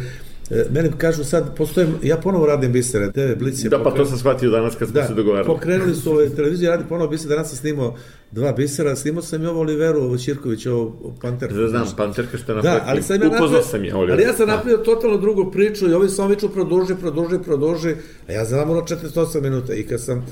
[0.50, 4.04] E, meni kažu sad, postoje, ja ponovo radim bisere, TV Blic je Da, pa to
[4.04, 5.46] sam shvatio danas kad smo da, se dogovarali.
[5.46, 7.96] pokrenuli su ove televizije, radi ponovo bisere, danas sam snimao
[8.30, 11.54] dva bisera, snimao sam i ovo Oliveru, ovo Ćirković, ovo Panterka.
[11.54, 12.80] Da, znam, Panterka što je napravio.
[12.80, 14.52] Da, ali sam ja napravio, sam je, Ali ja sam da.
[14.56, 17.94] napravio totalno drugu priču i ovi sam viču produži, produži, produži,
[18.28, 20.26] a ja znam ono 48 minuta i kad sam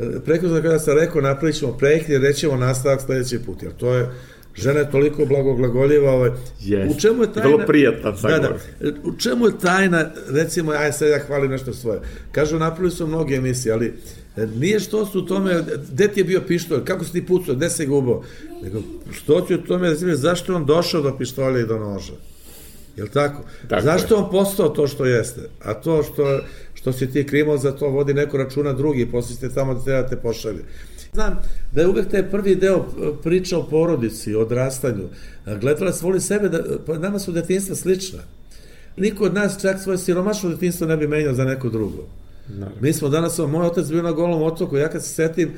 [0.00, 3.94] e, prekruzno kada sam rekao napravit ćemo projekt i rećemo nastavak sledeći put, jer to
[3.94, 4.08] je
[4.54, 6.96] žena je toliko blagoglagoljiva, ovaj, yes.
[6.96, 7.48] u čemu je tajna...
[7.48, 8.56] Vrlo prijatan da, da,
[9.04, 12.00] u čemu je tajna, recimo, aj sad ja hvalim nešto svoje.
[12.32, 13.94] Kažu, napravili su mnoge emisije, ali
[14.36, 17.54] e, nije što su u tome, gde ti je bio pištolj, kako si ti pucao,
[17.54, 18.22] gde se gubao,
[18.62, 22.12] nego što ti u tome, recimo, zašto je on došao do pištolja i do noža?
[22.96, 23.42] Jel tako?
[23.68, 24.18] tako Zašto je.
[24.18, 25.40] on postao to što jeste?
[25.62, 26.40] A to što,
[26.74, 30.02] što si ti krimao za to vodi neko računa drugi, posle ste tamo da treba
[30.02, 30.64] da te pošalje.
[31.14, 32.82] Znam da je uvek taj prvi deo e,
[33.22, 35.08] priča o porodici, o odrastanju.
[35.60, 38.18] Gledala se voli sebe, da, pa nama su detinstva slična.
[38.96, 42.04] Niko od nas čak svoje siromašno detinstvo ne bi menjao za neko drugo.
[42.48, 42.80] Naravno.
[42.80, 45.50] Mi smo danas, moj otac bio na golom otoku, ja kad se setim...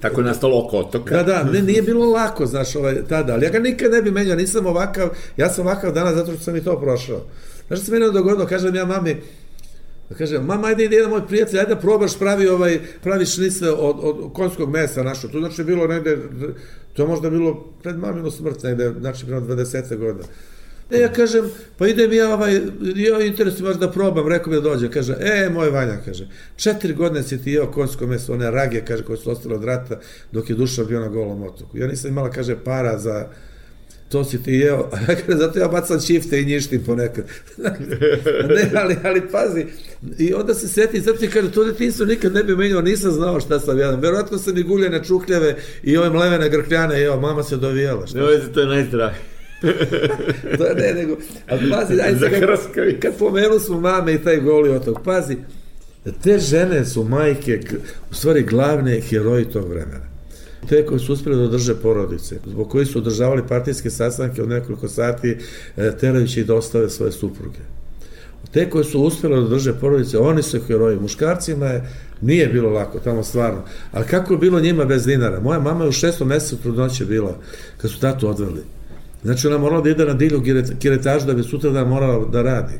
[0.00, 1.16] Tako je nastalo oko otoka.
[1.16, 4.10] Da, da, ne, nije bilo lako, znaš, ovaj, tada, ali ja ga nikad ne bi
[4.10, 7.20] menjao, nisam ovakav, ja sam ovakav danas zato što sam i to prošao.
[7.66, 9.20] Znaš što se meni dogodilo, kažem ja mami,
[10.08, 13.70] Da kaže, mama, ajde ide jedan moj prijatelj, ajde da probaš pravi, ovaj, pravi šnice
[13.70, 15.28] od, od konjskog mesa našo.
[15.28, 16.18] To znači bilo negde,
[16.92, 19.96] to je možda bilo pred maminu smrt negde, znači prema 20.
[19.96, 20.24] godina.
[20.90, 22.60] E, ja kažem, pa idem ja, ovaj,
[22.96, 24.90] ja interesujem vas da probam, rekao mi da dođe.
[24.90, 29.04] Kaže, e, moj Vanja, kaže, četiri godine si ti jeo konjsko meso, one rage, kaže,
[29.04, 30.00] koje su ostale od rata,
[30.32, 31.78] dok je duša bio na golom otoku.
[31.78, 33.28] Ja nisam imala, kaže, para za,
[34.08, 37.24] to si ti jeo, a ja kaže, zato ja bacam čifte i njištim ponekad.
[38.54, 39.66] ne, ali, ali pazi,
[40.18, 43.40] i onda se seti, zato ti kaže, to detinstvo nikad ne bi menjao, nisam znao
[43.40, 44.00] šta sam jedan.
[44.00, 48.06] Verovatno sam i guljene čukljeve i ove mlevene grkljane jeo, mama se dovijela.
[48.06, 48.18] Šta?
[48.18, 49.20] Ne, to je najzdravije.
[50.58, 51.16] to ne, nego,
[51.48, 55.36] ali pazi, ajde se kad, kad pomenu su mame i taj goli otok, pazi,
[56.22, 57.60] te žene su majke,
[58.10, 60.13] u stvari glavne heroji tog vremena
[60.68, 64.88] te koji su uspeli da održe porodice, zbog koji su održavali partijske sastanke od nekoliko
[64.88, 65.36] sati,
[65.76, 67.58] e, terajući ih da ostave svoje supruge.
[68.52, 70.98] Te koji su uspeli da održe porodice, oni su heroji.
[71.00, 71.88] Muškarcima je,
[72.20, 73.62] nije bilo lako, tamo stvarno.
[73.92, 75.40] Ali kako je bilo njima bez dinara?
[75.40, 77.36] Moja mama je u šestom mesecu trudnoće bila,
[77.76, 78.62] kad su tatu odveli.
[79.22, 80.42] Znači ona morala da ide na dilju
[80.78, 82.74] kiretažu da bi sutra da morala da radi.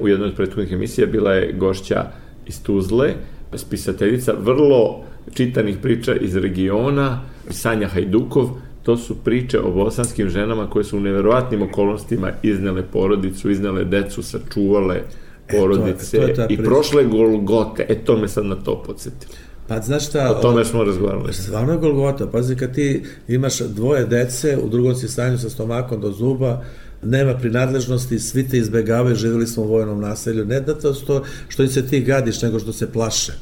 [0.00, 2.10] U jednoj od prethodnih emisija bila je gošća
[2.46, 3.14] iz Tuzle,
[3.54, 8.50] spisateljica, vrlo čitanih priča iz regiona, Sanja Hajdukov,
[8.82, 14.22] to su priče o bosanskim ženama koje su u neverovatnim okolnostima iznele porodicu, iznele decu,
[14.22, 15.02] sačuvale
[15.50, 17.86] porodice e, to je, to je i prošle Golgote.
[17.88, 19.32] E, to me sad na to podsjetilo.
[19.68, 20.30] Pa znaš šta...
[20.30, 21.32] O tome smo razgovarali.
[21.32, 22.26] Stvarno je Golgota.
[22.26, 26.64] Pazi, kad ti imaš dvoje dece, u drugom si stanju sa stomakom do zuba,
[27.02, 30.44] nema prinadležnosti, svi te izbegavaju, živjeli smo u vojnom naselju.
[30.44, 33.32] Ne da to što, što im se ti gadiš, nego što se plaše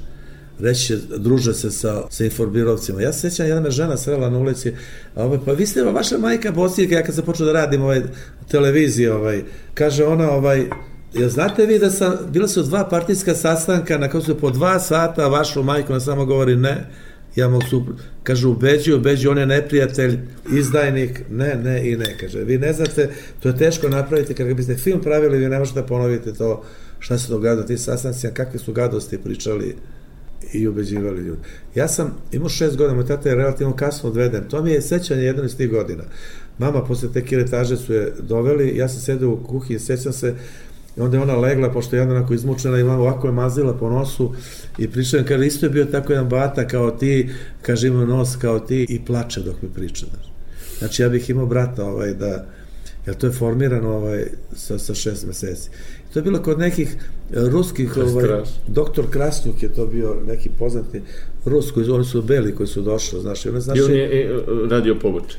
[0.60, 3.02] reći druže se sa, sa informirovcima.
[3.02, 4.72] Ja se sjećam, jedna me žena srela na ulici,
[5.14, 8.02] a ovaj, pa vi ste vaša majka Bosijka, ja kad sam počeo da radim ovaj,
[8.50, 9.42] televizije, ovaj,
[9.74, 10.66] kaže ona, ovaj,
[11.14, 14.78] Ja znate vi da sam, bila su dva partijska sastanka na kao su po dva
[14.78, 16.84] sata, vašu majku na samo govori ne,
[17.36, 17.86] ja mogu su,
[18.22, 20.18] kaže, ubeđuju, ubeđuju, on je neprijatelj,
[20.52, 22.44] izdajnik, ne, ne i ne, kaže.
[22.44, 23.08] Vi ne znate,
[23.40, 26.62] to je teško napraviti, kada biste film pravili, vi ne možete ponoviti to
[26.98, 29.76] šta se događa ti sastanci, kakve su gadosti pričali
[30.52, 31.40] i ubeđivali ljudi.
[31.74, 34.44] Ja sam imao šest godina, moj tata je relativno kasno odveden.
[34.48, 36.02] To mi je sećanje jedno iz tih godina.
[36.58, 40.34] Mama posle te kiretaže su je doveli, ja sam sedeo u kuhinji, sećam se,
[40.96, 43.90] i onda je ona legla, pošto je jedna onako izmučena i ovako je mazila po
[43.90, 44.34] nosu
[44.78, 47.30] i pričam, kaže, isto je bio tako jedan bata kao ti,
[47.62, 50.06] kaže, ima nos kao ti i plače dok mi priča.
[50.78, 52.46] Znači, ja bih imao brata ovaj, da,
[53.06, 54.24] jer to je formirano ovaj,
[54.56, 55.70] sa, sa šest meseci.
[56.12, 56.96] To je bilo kod nekih e,
[57.30, 61.02] ruskih, ovaj, doktor Krasnjuk je to bio neki poznati
[61.44, 64.24] Rus, koji, oni su beli koji su došli, znaš, i on, znači, I on je
[64.24, 64.40] e,
[64.70, 65.38] radio poboče.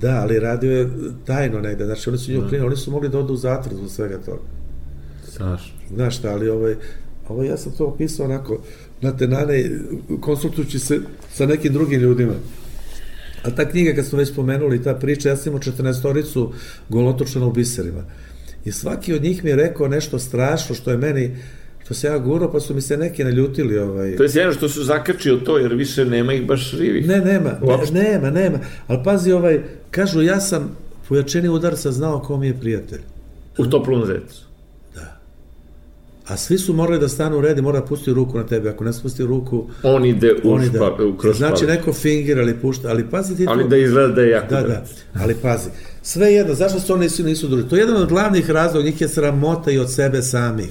[0.00, 0.90] Da, ali radio je
[1.24, 2.66] tajno negde, znači oni su nju da.
[2.66, 4.42] oni su mogli da odu u zatvor zbog svega toga.
[5.36, 5.74] Znaš.
[5.94, 6.74] Znaš šta, ali ovaj,
[7.28, 8.60] ovaj, ja sam to opisao onako,
[9.00, 9.70] na tenane,
[10.20, 11.00] konsultujući se
[11.32, 12.34] sa nekim drugim ljudima.
[13.42, 16.52] A ta knjiga, kad smo već spomenuli, ta priča, ja sam imao 14-toricu
[16.88, 18.04] golotočana u biserima.
[18.66, 21.36] I svaki od njih mi je rekao nešto strašno što je meni
[21.84, 23.78] što se ja guro, pa su mi se neki naljutili.
[23.78, 24.16] Ovaj.
[24.16, 27.08] To je sjajno što su zakačio to, jer više nema ih baš živih.
[27.08, 27.58] Ne, nema,
[27.92, 28.58] ne, nema, nema.
[28.86, 30.76] Ali pazi, ovaj, kažu, ja sam
[31.08, 33.00] pojačeni udarca znao ko mi je prijatelj.
[33.58, 34.45] U toplom zecu.
[36.28, 38.70] A svi su morali da stanu u red i mora da pusti ruku na tebe.
[38.70, 39.66] Ako ne spusti ruku...
[39.82, 40.78] On ide u, on ide.
[40.78, 43.50] Špa, u kroz Znači neko finger ali pušta, ali pazi ti to...
[43.50, 44.84] Ali da izgleda da je jako da, da,
[45.20, 45.70] ali pazi.
[46.02, 47.68] Sve jedno, zašto se oni nisu, nisu druži?
[47.68, 50.70] To je jedan od glavnih razloga, njih je sramota i od sebe samih.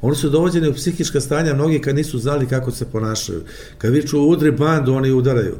[0.00, 3.40] Oni su dovođeni u psihička stanja, mnogi kad nisu znali kako se ponašaju.
[3.78, 5.56] Kad viču udri bandu, oni udaraju.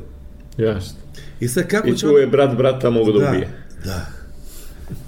[0.56, 0.98] Jasno.
[1.40, 3.48] I sad kako I tu je brat brata mogu da, da ubije.
[3.84, 4.21] Da.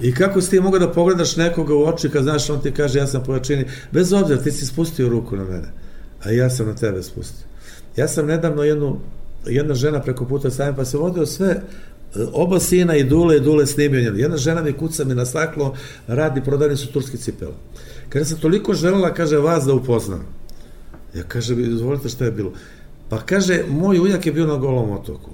[0.00, 2.98] I kako si ti mogao da pogledaš nekoga u oči kad znaš on ti kaže
[2.98, 5.68] ja sam pojačini, bez obzira ti si spustio ruku na mene,
[6.24, 7.46] a ja sam na tebe spustio.
[7.96, 8.98] Ja sam nedavno jednu,
[9.46, 11.62] jedna žena preko puta stavim pa se vodio sve
[12.32, 14.18] oba sina i Dule i Dule snimio njenu.
[14.18, 15.74] Jedna žena mi kuca mi na staklo,
[16.06, 17.54] radi, prodani su turski cipela.
[18.08, 20.26] Kada sam toliko želela, kaže, vas da upoznam.
[21.14, 22.52] Ja kaže, izvolite šta je bilo.
[23.08, 25.30] Pa kaže, moj ujak je bio na golom otoku.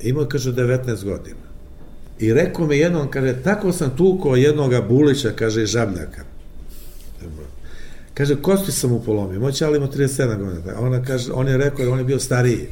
[0.00, 1.43] Imao, kaže, 19 godina.
[2.18, 6.24] I rekao mi jednom, kaže, tako sam tukao jednoga bulića, kaže, žabljaka.
[8.14, 10.80] Kaže, kosti sam mu polomio, moj čali ima 37 godina.
[10.80, 12.68] Ona kaže, on je rekao, on je bio stariji.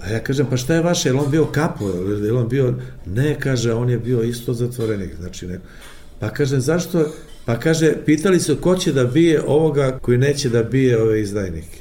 [0.00, 1.88] A ja kažem, pa šta je vaše, je on bio kapo,
[2.24, 2.74] je on bio,
[3.06, 5.60] ne, kaže, on je bio isto zatvorenik, znači ne.
[6.18, 7.12] Pa kaže, zašto,
[7.44, 11.78] pa kaže, pitali su ko će da bije ovoga koji neće da bije ove izdajnike.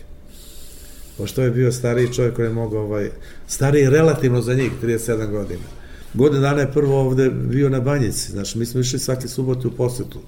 [1.17, 3.10] Pošto je bio stariji čovjek koji je mogao, ovaj,
[3.47, 5.81] stariji relativno za njih, 37 godina.
[6.13, 9.71] Godin dana je prvo ovde bio na banjici, znači mi smo išli svake subote u
[9.71, 10.19] posetu.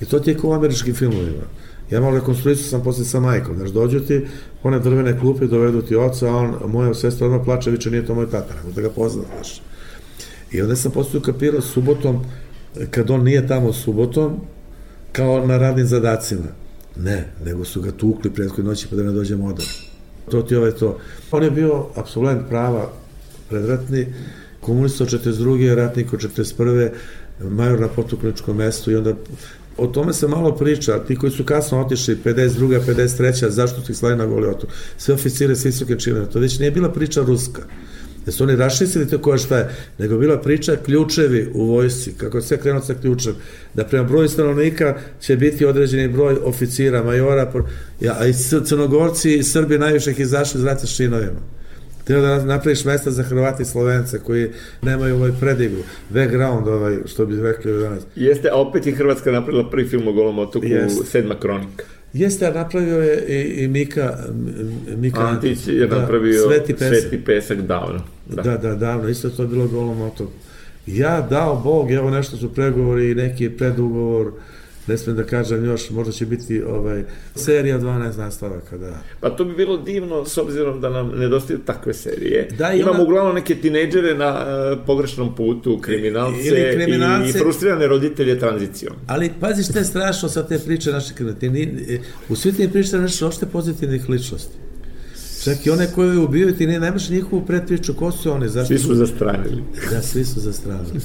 [0.00, 1.42] I to ti je kao u američkim filmovima.
[1.90, 4.26] Ja malo rekonstruiciju sam posle sa majkom, znaš, dođu ti,
[4.62, 8.14] one drvene klupe, dovedu ti oca, a on, moja sestra odmah plače, viče, nije to
[8.14, 9.62] moj tata, nego da ga pozna, znaš.
[10.52, 12.24] I onda sam posle ukapirao subotom,
[12.90, 14.40] kad on nije tamo subotom,
[15.12, 16.48] kao na radnim zadacima.
[16.96, 19.66] Ne, nego su ga tukli prethodne noći pa da ne dođe model.
[20.30, 20.98] To ti ovaj to.
[21.30, 22.90] On je bio absolvent prava
[23.48, 24.06] predratni,
[24.62, 25.74] komunista od 42.
[25.74, 26.90] ratnik od 41.
[27.40, 29.14] major na potukličkom mestu i onda
[29.76, 32.80] o tome se malo priča, ti koji su kasno otišli, 52.
[32.86, 33.48] 53.
[33.48, 36.70] zašto su ih slali na goli otok, sve oficire s visoke čine, to već nije
[36.70, 37.62] bila priča ruska,
[38.26, 42.38] da su oni raščistili to koja šta je, nego bila priča ključevi u vojsci, kako
[42.38, 43.34] je sve krenuo sa ključem,
[43.74, 47.52] da prema broju stanovnika će biti određeni broj oficira, majora,
[48.18, 51.61] a i crnogorci i Srbi najviše ih izašli iz rata šinovima.
[52.04, 54.50] Treba da napraviš mesta za Hrvati i Slovence koji
[54.82, 55.76] nemaju ovaj predigu,
[56.08, 58.02] background, ovaj, što bi rekli danas.
[58.16, 61.06] Jeste, a opet je Hrvatska napravila prvi film o Golom otoku, Jeste.
[61.06, 61.84] Sedma kronika.
[62.12, 64.18] Jeste, a napravio je i, i Mika,
[64.96, 68.00] Mika Antić je da, napravio Sveti pesak, Sveti pesak davno.
[68.26, 68.42] Da.
[68.42, 70.32] da, da, davno, isto to je bilo Golom otoku.
[70.86, 74.32] Ja dao Bog, evo nešto su pregovori i neki predugovor,
[74.86, 78.98] ne smem da kažem još, možda će biti ovaj, serija 12 nastavaka, da.
[79.20, 82.48] Pa to bi bilo divno s obzirom da nam nedostaju takve serije.
[82.58, 83.02] Da, Imamo ona...
[83.02, 88.94] uglavnom neke tinejdžere na uh, pogrešnom putu, kriminalce, Ili kriminalce i frustrirane roditelje tranzicijom.
[89.06, 91.32] Ali pazi što je strašno sa te priče naše kriminalce.
[92.28, 94.56] U svi tim pričama nešto ošte pozitivnih ličnosti.
[95.44, 98.48] Čak i one koje ubijaju, ti ne nemaš njihovu predpriču, ko su one?
[98.48, 99.62] Zašto svi su zastranili.
[99.90, 101.00] Da, svi su zastranili.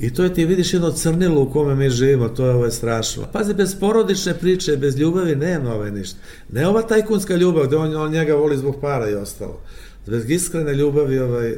[0.00, 2.70] I to je ti vidiš jedno crnilo u kome mi živimo, to je ovo je
[2.70, 3.22] strašno.
[3.32, 6.18] Pazi, bez porodične priče, bez ljubavi nema ove ništa.
[6.52, 9.60] Ne ova tajkunska ljubav, gde on, on njega voli zbog para i ostalo.
[10.06, 11.56] Bez iskrene ljubavi, ovaj,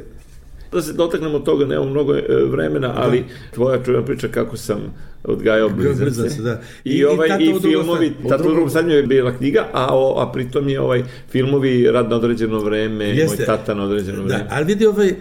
[0.71, 3.25] da se dotaknemo toga, nemamo mnogo e, vremena, ali da.
[3.53, 4.93] tvoja čujena priča kako sam
[5.23, 6.41] odgajao blizance.
[6.41, 6.61] Da.
[6.83, 10.31] I, I, ovaj, i, i filmovi, u drugom stanju je bila knjiga, a, o, a
[10.31, 13.37] pritom je ovaj filmovi rad na određeno vreme, Jeste.
[13.37, 14.47] moj tata na određeno da, vreme.
[14.49, 15.13] Ali vidi ovaj...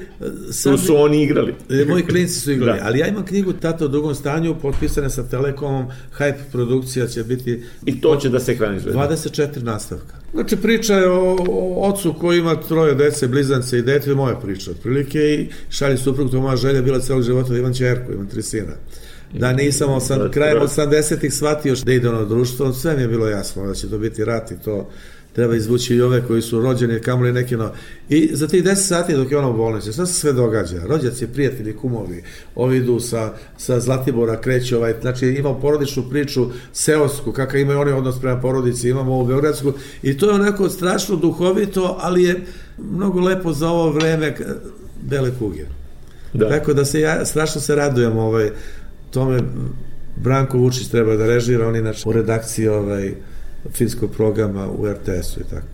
[0.51, 1.55] Sam, su oni igrali.
[1.89, 2.87] Moji klinci su igrali, da.
[2.87, 5.87] ali ja imam knjigu Tata u drugom stanju, potpisane sa Telekomom,
[6.19, 7.63] Hype produkcija će biti...
[7.87, 8.95] I to će da se ekranizuje.
[8.95, 10.23] 24 nastavka.
[10.35, 14.71] Znači, priča je o, o ocu koji ima troje dece, blizance i dete, moja priča,
[14.71, 18.43] otprilike, i šalje suprug, to moja želja bila celog života da imam čerku, imam tri
[18.43, 18.73] sina.
[19.33, 23.67] Da nisam osam, krajem 80-ih shvatio da ide ono društvo, sve mi je bilo jasno
[23.67, 24.89] da će to biti rat i to
[25.33, 27.71] treba izvući i ove koji su rođeni, kamoli neki no.
[28.09, 30.77] I za tih 10 sati dok je ono u bolnici, šta se sve događa?
[30.87, 32.23] Rođaci, prijatelji, kumovi,
[32.55, 37.93] ovi idu sa, sa Zlatibora, kreću, ovaj, znači imamo porodičnu priču seosku, kakav imaju oni
[37.93, 39.73] odnos prema porodici, imamo ovu Beogradsku,
[40.03, 42.41] i to je onako strašno duhovito, ali je
[42.79, 44.35] mnogo lepo za ovo vreme
[45.03, 45.65] bele kuge.
[46.35, 46.49] Da.
[46.49, 48.51] Tako da se ja strašno se radujem ovaj,
[49.13, 49.41] tome
[50.17, 53.15] Branko Vučić treba da režira, on inače u redakciji ovaj,
[53.73, 55.67] filmskog programa u RTS-u i tako.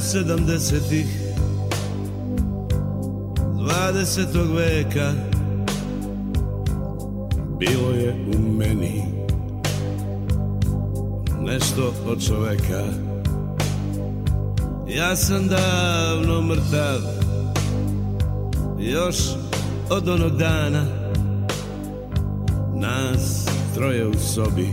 [0.00, 1.06] Sedamdesetih
[3.56, 4.56] 20.
[4.56, 5.37] veka
[7.58, 9.02] bilo je u meni
[11.40, 12.84] nešto od čoveka.
[14.88, 17.00] Ja sam davno mrtav
[18.78, 19.16] Još
[19.90, 20.84] od onog dana.
[22.74, 24.68] Nas troje u sobi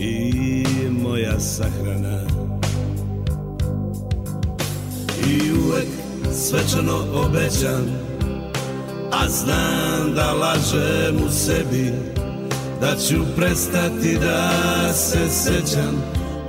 [0.00, 2.20] I moja sahrana.
[5.28, 5.88] I uvek
[6.32, 8.01] svečano obećam
[9.28, 11.92] Znam da lažem u sebi
[12.80, 14.52] Da ću prestati da
[14.92, 16.02] se sećam.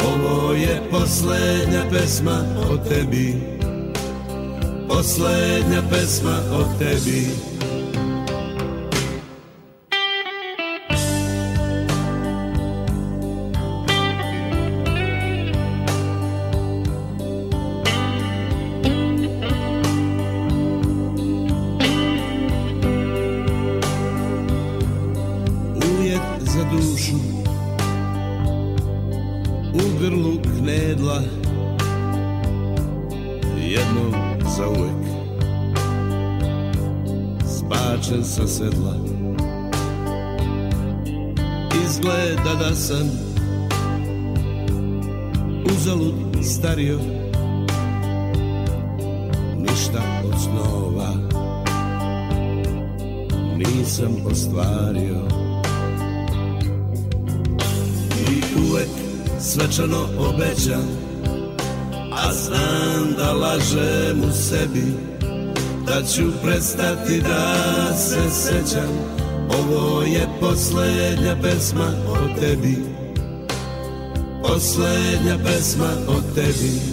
[0.06, 3.36] Ovo je poslednja pesma o tebi.
[4.88, 7.53] Poslednja pesma o tebi
[41.94, 43.10] Izgleda da sam
[45.66, 46.14] Uzalud
[46.44, 47.00] stario.
[49.58, 51.14] Ništa od snova
[53.58, 55.28] Nisam ostvario.
[58.30, 58.90] I uvek
[59.40, 60.88] svečano obećam
[62.12, 64.94] A znam da lažem u sebi
[65.88, 67.56] Da ću prestati da
[67.98, 72.78] se sećam Ovo je poslednja pesma o tebi.
[74.44, 76.93] Poslednja pesma o tebi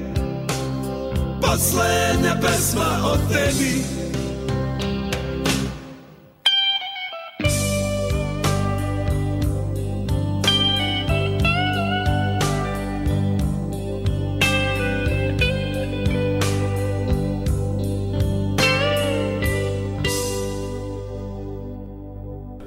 [1.41, 4.01] Poslednja pesma o tebi.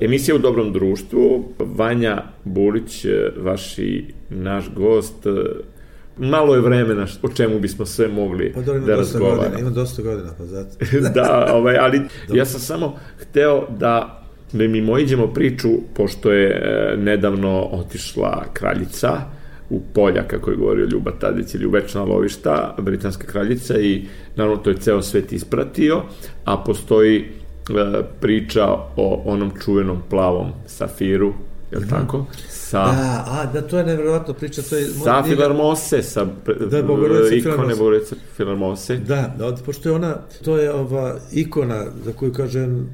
[0.01, 3.07] Emisija u dobrom društvu, Vanja Bulić,
[3.37, 5.27] vaši, naš gost,
[6.17, 9.59] malo je vremena o čemu bismo sve mogli pa, dobro, da razgovaramo.
[9.59, 10.77] Ima dosta godina, pa zato.
[11.15, 12.01] da, ovaj, ali
[12.33, 14.21] ja sam samo hteo da
[14.53, 19.21] da mi mojiđemo priču, pošto je e, nedavno otišla kraljica
[19.71, 24.05] u polja, kako je govorio Ljuba Tadić, ili u večna lovišta, britanska kraljica i
[24.37, 26.03] naravno to je ceo svet ispratio,
[26.45, 27.25] a postoji
[27.71, 31.33] E, priča o onom čuvenom plavom safiru,
[31.75, 31.91] je li -hmm.
[31.91, 32.27] tako?
[32.49, 34.63] Sa, da, a, da, to je nevjerovatno priča.
[34.63, 36.27] To je, sa Filarmose, sa
[36.71, 38.97] da, Bogorodice ikone Bogorodice Filarmose.
[38.97, 42.89] Da, da, pošto je ona, to je ova ikona za koju kažem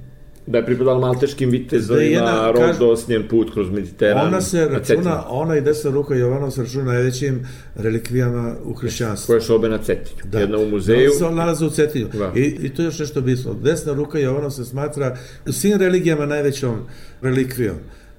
[0.47, 4.27] da je pripadala malteškim vitezovima, da rodos, njen put kroz Mediteran.
[4.27, 9.33] Ona se računa, ona i desna ruka Jovanov se računa najvećim relikvijama u hrišćanstvu.
[9.33, 10.23] Koje su obe na Cetinju.
[10.25, 10.41] Da.
[10.41, 11.11] Jedna u muzeju.
[11.11, 12.09] Da, se nalaze u Cetinju.
[12.19, 12.33] Da.
[12.37, 13.55] I, I to je još nešto bitno.
[13.55, 15.17] Desna ruka Jovanov se smatra
[15.47, 16.75] u svim religijama najvećom
[17.23, 17.77] relikvijom.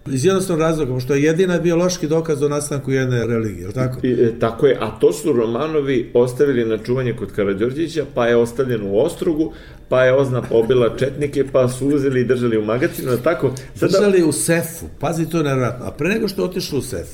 [0.07, 3.99] Iz jednostavnog razloga, što je jedina biološki dokaz o nastanku jedne religije, je tako?
[4.03, 8.35] I, e, tako je, a to su Romanovi ostavili na čuvanje kod Karadžorđića, pa je
[8.35, 9.53] ostavljen u Ostrogu,
[9.89, 13.51] pa je Ozna pobila četnike, pa su uzeli i držali u magacinu, tako?
[13.75, 13.91] Sada...
[13.91, 15.85] Držali u sefu, pazi, to je nevratno.
[15.85, 17.07] A pre nego što je otišlo u sef,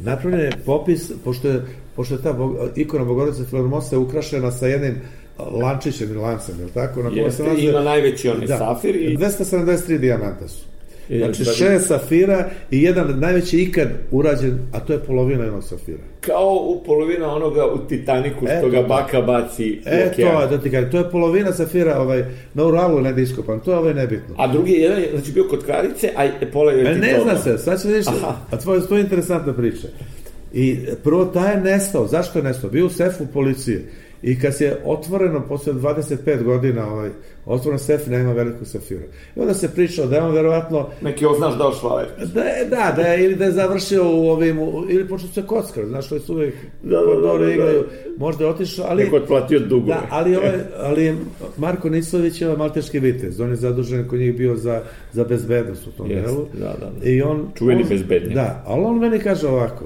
[0.00, 1.62] napravljen je popis, pošto je,
[1.96, 5.00] pošto je ta bog, ikona Bogorodice Filharmosa ukrašena sa jednim
[5.38, 7.02] lančićem ili lancem, je tako?
[7.02, 8.96] Na Jeste, se nalaze, ima najveći onaj da, safir.
[8.96, 9.16] I...
[9.16, 10.73] 273 dijamanta su.
[11.08, 16.02] Znači šest safira i jedan najveći ikad urađen, a to je polovina jednog safira.
[16.20, 20.90] Kao u polovina onoga u Titaniku što ga baka baci E, to, da ti kažem,
[20.90, 22.24] to je polovina safira ovaj,
[22.54, 24.34] na Uralu ne iskopan, to je ovaj nebitno.
[24.38, 27.58] A drugi jedan je, znači bio kod Kraljice, a pola je e, Ne zna se,
[27.58, 28.06] sad će vidiš,
[28.50, 29.88] a tvoje, to je interesantna priča.
[30.52, 32.70] I prvo taj je nestao, zašto je nestao?
[32.70, 33.84] Bio u sefu policije
[34.24, 37.10] I kad se otvoreno, posle 25 godina, ovaj,
[37.46, 39.02] otvoreno Sefina ima veliku Sefira.
[39.36, 40.88] I onda se pričao da je on verovatno...
[41.02, 42.06] Neki oznaš dao švaler.
[42.34, 44.58] Da je, da, da je, ili da je završio u ovim,
[44.88, 47.84] ili počeo se kockar, znaš, je su uvijek da, da, da, da, igraju,
[48.16, 49.04] možda je otišao, ali...
[49.04, 49.94] Neko otplatio dugove.
[49.94, 51.16] Da, ali, ovaj, ali
[51.56, 55.90] Marko Nislović je malteški vitez, on je zadužen kod njih bio za, za bezbednost u
[55.90, 56.46] tom yes, delu.
[56.52, 57.10] Da, da, da.
[57.10, 57.46] I on...
[57.54, 58.34] Čuveni on, bezbednik.
[58.34, 59.84] Da, ali on meni kaže ovako,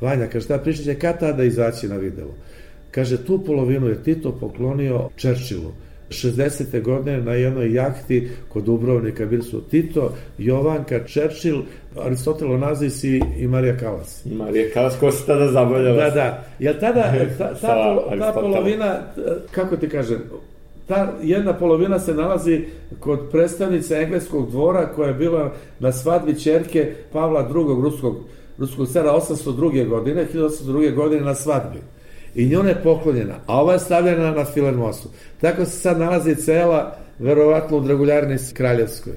[0.00, 2.28] Vanja, kaže, ta priča će kad tada izaći na video.
[2.92, 5.72] Kaže, tu polovinu je Tito poklonio Čerčilu.
[6.12, 6.82] 60.
[6.82, 11.62] godine na jednoj jahti kod Dubrovnika bili su Tito, Jovanka, Čerčil,
[11.96, 14.26] Aristotel Onazis i, i Marija Kalas.
[14.26, 15.96] I Marija Kalas, ko se tada zabavljala?
[15.96, 16.44] Da, da.
[16.58, 19.00] Jel tada, ta, ta, ta polovina,
[19.50, 20.18] kako ti kažem,
[20.86, 22.64] ta jedna polovina se nalazi
[23.00, 27.82] kod predstavnice engleskog dvora koja je bila na svadbi čerke Pavla II.
[27.82, 28.16] ruskog,
[28.58, 29.88] ruskog cara 802.
[29.88, 30.94] godine, 1802.
[30.94, 31.78] godine na svadbi
[32.34, 35.08] i njona je poklonjena, a ova je stavljena na Filermosu.
[35.40, 39.12] Tako se sad nalazi cela, verovatno u Draguljarni Kraljevskoj.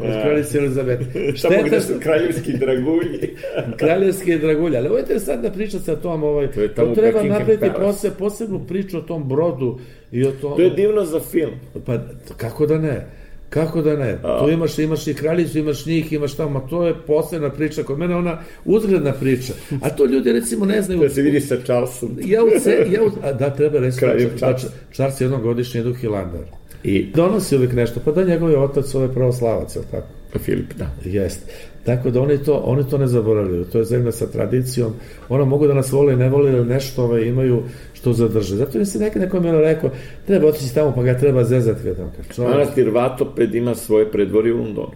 [0.00, 1.04] Kod kraljice Elizabete.
[1.36, 3.36] Šteta gde su kraljevski dragulji.
[3.80, 4.76] kraljevski dragulji.
[4.76, 6.22] Ali ovo je interesantna priča sa tom.
[6.22, 9.78] Ovaj, to, je to treba napraviti posle, posebnu priču o tom brodu.
[10.12, 11.54] I o tom, to je divno za film.
[11.86, 11.98] Pa
[12.36, 13.06] kako da ne?
[13.50, 14.18] Kako da ne?
[14.22, 14.38] A.
[14.38, 18.16] To imaš, imaš i kraljicu, imaš njih, imaš tamo, to je posebna priča, kod mene
[18.16, 19.52] ona uzgledna priča.
[19.82, 21.00] A to ljudi recimo ne znaju.
[21.00, 22.18] Da se vidi sa Charlesom.
[22.24, 24.66] Ja u se, ja u, a da treba reći, da Charles.
[24.92, 26.44] Charles jednog godišnje idu Hilandar.
[26.84, 30.15] I donosi uvijek nešto, pa da njegov je otac ovaj pravoslavac, je tako?
[30.38, 30.90] Filip, da.
[31.04, 31.52] Jeste.
[31.84, 33.64] Tako da oni to, oni to ne zaboravljaju.
[33.64, 34.92] To je zemlja sa tradicijom.
[35.28, 37.62] Ona mogu da nas vole i ne vole, ili nešto ovaj, imaju
[37.92, 38.56] što zadrže.
[38.56, 39.90] Zato mi se nekad neko mi rekao,
[40.26, 41.82] treba otići tamo pa ga treba zezati.
[41.82, 42.54] Kada tamo čovjek...
[42.54, 44.92] Manastir Vatoped ima svoje predvorje u Londonu.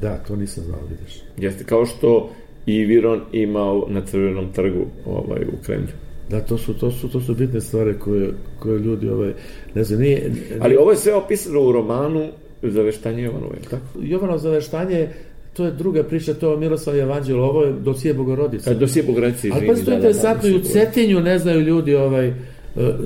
[0.00, 1.22] Da, to nisam znao, vidiš.
[1.38, 2.30] Jeste, kao što
[2.66, 5.92] i Viron imao na Crvenom trgu ovaj, u Kremlju.
[6.30, 9.32] Da, to su, to su, to su bitne stvari koje, koje ljudi, ovaj,
[9.74, 10.30] ne znam, nije...
[10.30, 10.58] nije...
[10.60, 12.28] Ali ovo je sve opisano u romanu
[12.70, 13.86] Zaveštanje Jovanove, tako?
[14.00, 15.08] Jovanov Zaveštanje
[15.56, 18.70] to je druga priča, to je Miroslav Evanđel, ovo je dosije Bogorodice.
[18.70, 19.68] A dosije Bogorodice, izvini.
[19.68, 22.32] Ali pa to je interesantno, da, da, i u Cetinju ne znaju ljudi ovaj, e,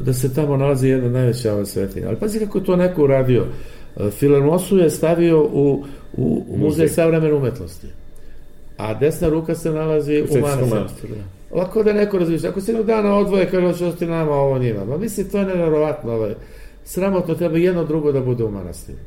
[0.05, 2.09] da se tamo nalazi jedna najveća ova svetinja.
[2.09, 3.45] Ali pazi kako to neko uradio.
[3.97, 5.85] E, Filarmosu je stavio u,
[6.17, 7.87] u, u muzej savremene umetnosti.
[8.77, 11.15] A desna ruka se nalazi u, u manastiru.
[11.15, 11.59] Da.
[11.59, 12.51] Lako da neko razmišlja.
[12.51, 14.85] Ako se jednog dana odvoje, kaže, će osti nama, ovo njima.
[14.85, 16.13] Ma mislim, to je nevjerovatno.
[16.13, 16.35] Ovaj.
[16.85, 18.99] Sramotno treba jedno drugo da bude u manastiru.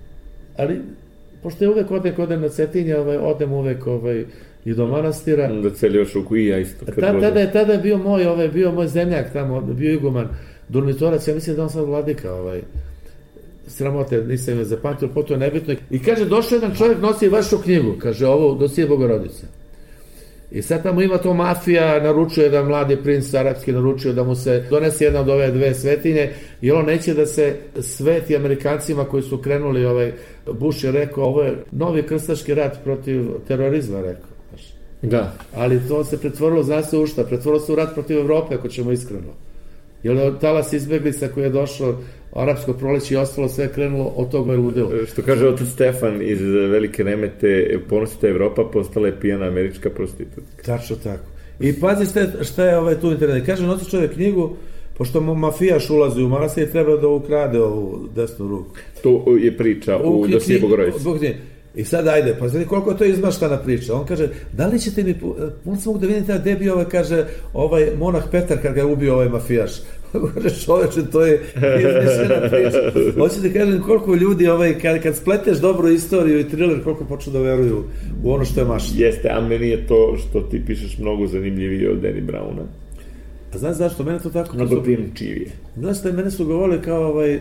[0.57, 0.81] Ali
[1.43, 4.25] pošto je uvek odem kod na Cetinje, ovaj, odem uvek ovaj,
[4.65, 5.47] i do manastira.
[5.47, 6.85] Da celi još u ja isto.
[6.85, 10.27] Ta, tada, je, tada je bio moj, ovaj, bio moj zemljak tamo, bio iguman,
[10.69, 12.61] Durmitorac, ja mislim da on sad vladika, ovaj,
[13.67, 15.73] sramote, nisam je zapamtio, potom je nebitno.
[15.89, 19.60] I kaže, došao jedan čovjek, nosi vašu knjigu, kaže, ovo dosije Bogorodice.
[20.51, 24.65] I sad tamo ima to mafija, naručuje da mladi princ arapski naručuje da mu se
[24.69, 26.29] donese jedna od ove dve svetinje
[26.61, 30.13] i on neće da se sveti Amerikancima koji su krenuli, ovaj,
[30.59, 34.31] Bush je rekao, ovo je novi krstaški rat protiv terorizma, rekao.
[35.01, 35.33] Da.
[35.55, 38.67] Ali to se pretvorilo, zna se u šta, pretvorilo se u rat protiv Evrope, ako
[38.67, 39.33] ćemo iskreno.
[40.03, 41.97] Jer je talas izbeglica koji je došao
[42.33, 44.91] arapsko proleće i ostalo sve krenulo od toga je ludilo.
[45.11, 50.63] Što kaže otac Stefan iz Velike Nemete, ponosita Evropa postala je pijana američka prostitutka.
[50.65, 51.23] Tačno tako.
[51.59, 53.45] I pazi šta je, šta je ovaj tu internet.
[53.45, 54.49] Kaže, nosi čovjek knjigu,
[54.97, 58.75] pošto mu mafijaš ulazi u manastir, treba da ukrade ovu desnu ruku.
[59.03, 61.35] To je priča u, u Dosije Bogorodice.
[61.75, 63.93] I sad ajde, pa znači koliko to izmaštana priča.
[63.93, 65.15] On kaže, da li ćete mi,
[65.63, 69.13] pun sam da vidite gde bi ovaj, kaže, ovaj monah Petar kad ga je ubio
[69.13, 69.71] ovaj mafijaš.
[70.65, 71.41] Čoveče, to je
[71.79, 73.01] izmišljena priča.
[73.19, 77.33] Hoće da kažem koliko ljudi, ovaj, kad, kad spleteš dobru istoriju i thriller, koliko počnu
[77.33, 77.83] da veruju
[78.23, 78.93] u ono što je mašta.
[78.97, 82.63] Jeste, a meni je to što ti pišeš mnogo zanimljivije od Danny Browna.
[83.53, 84.03] A znaš zašto?
[84.03, 84.55] Mene to tako...
[84.55, 85.51] Mnogo primčivije.
[85.77, 87.39] Znaš što mene su govorili kao ovaj,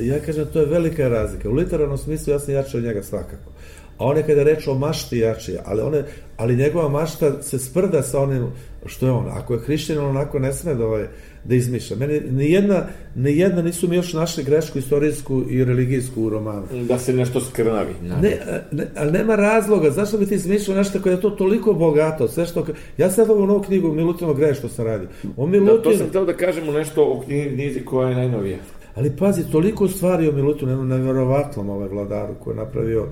[0.00, 1.50] ja kažem, to je velika razlika.
[1.50, 3.52] U literarnom smislu ja sam jači od njega svakako.
[3.98, 6.04] A on je kada reče o mašti jači, ali, one,
[6.36, 8.46] ali njegova mašta se sprda sa onim
[8.86, 9.28] što je on.
[9.30, 11.06] Ako je hrišćan, on onako ne sme da, ovaj,
[11.44, 11.96] da izmišlja.
[11.96, 16.62] Meni nijedna, nijedna nisu mi još našli grešku istorijsku i religijsku u romanu.
[16.88, 17.94] Da se nešto skrnavi.
[18.02, 18.40] Ne,
[18.72, 19.90] ne, ali nema razloga.
[19.90, 22.28] Zašto bi ti izmišljao nešto koje je to toliko bogato?
[22.28, 22.66] Sve što,
[22.98, 25.08] ja sad ovu novu knjigu Milutino greje što sam radio.
[25.36, 25.76] O Milutin...
[25.76, 28.58] Da, to sam htio da kažemo nešto o knjizi koja je najnovija.
[28.94, 33.06] Ali pazi, toliko stvari o Milutinu, neverovatnom ovaj vladaru koji je napravio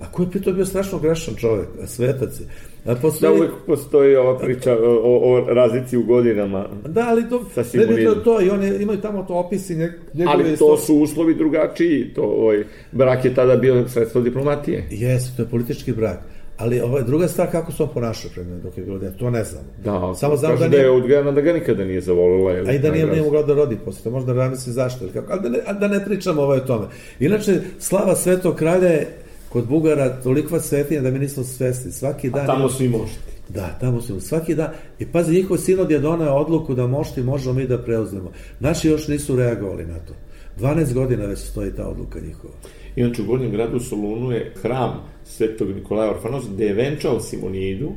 [0.00, 2.46] a koji je pritom bio strašno grešan čovek, svetac je.
[2.92, 3.32] A postoji...
[3.32, 6.66] Da uvek postoji ova priča o, o razlici u godinama.
[6.86, 7.44] Da, ali to,
[7.74, 11.34] ne bi to, to i oni imaju tamo to opisi njegove Ali to su uslovi
[11.34, 14.86] drugačiji, to, ovaj, brak je tada bio sredstvo diplomatije.
[14.90, 16.18] Jeste, to je politički brak.
[16.56, 19.18] Ali ovo je druga stvar kako se on ponašao pred mene dok je bilo dete,
[19.18, 19.64] to ne znam.
[19.84, 20.68] Da, samo znam da, nije...
[20.68, 22.50] da je odgajana da ga nikada nije zavolila.
[22.50, 25.04] A i da nije, nije mogla da rodi posle, to možda razmisli zašto.
[25.04, 25.32] Ili kako.
[25.32, 26.86] Ali da ne, da ne pričamo ovaj o tome.
[27.20, 29.06] Inače, slava Svetog kralja je
[29.48, 31.92] kod Bugara tolikva svetinja da mi nismo svesni.
[31.92, 32.44] Svaki dan...
[32.44, 33.18] A tamo su i mošti.
[33.48, 34.70] Da, tamo su svaki dan.
[34.98, 38.32] I pazi, njihov sinod je donao odluku da mošti možemo mi da preuzmemo.
[38.60, 40.14] Naši još nisu reagovali na to.
[40.58, 42.54] 12 godina već stoji ta odluka njihova.
[42.96, 44.92] Inače, u Gornjem gradu u Solunu je hram
[45.24, 47.92] svetog Nikolaja Orfanos, gde je venčao Simonidu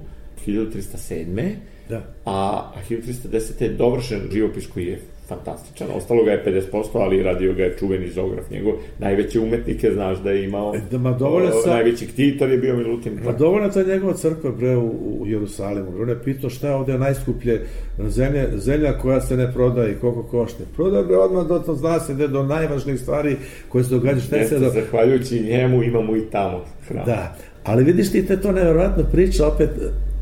[0.48, 1.54] 1307.
[1.90, 2.02] Da.
[2.26, 3.64] A 1310.
[3.64, 5.02] je dovršen živopis koji je
[5.32, 5.88] fantastičan.
[5.96, 8.74] Ostalo ga je 50%, ali radio ga je čuveni izograf njegov.
[9.00, 10.76] Najveće umetnike, znaš da je imao.
[10.76, 11.70] E, da, ma dovoljno sa...
[11.70, 13.20] Najveći ktitor je bio Milutin.
[13.26, 15.88] Ma dovoljno ta njegova crkva bre u, u Jerusalimu.
[16.02, 17.62] On je pitao šta je ovde najskuplje
[18.08, 20.64] zemlja, zemlja koja se ne prodaje i koliko košta.
[20.76, 23.36] Prodaje bre odmah do to zna se da do najvažnijih stvari
[23.70, 24.22] koje se događaju.
[24.22, 24.70] Šta se do...
[24.70, 27.06] Zahvaljujući njemu imamo i tamo hram.
[27.06, 29.70] Da, ali vidiš ti te to neverovatno priča opet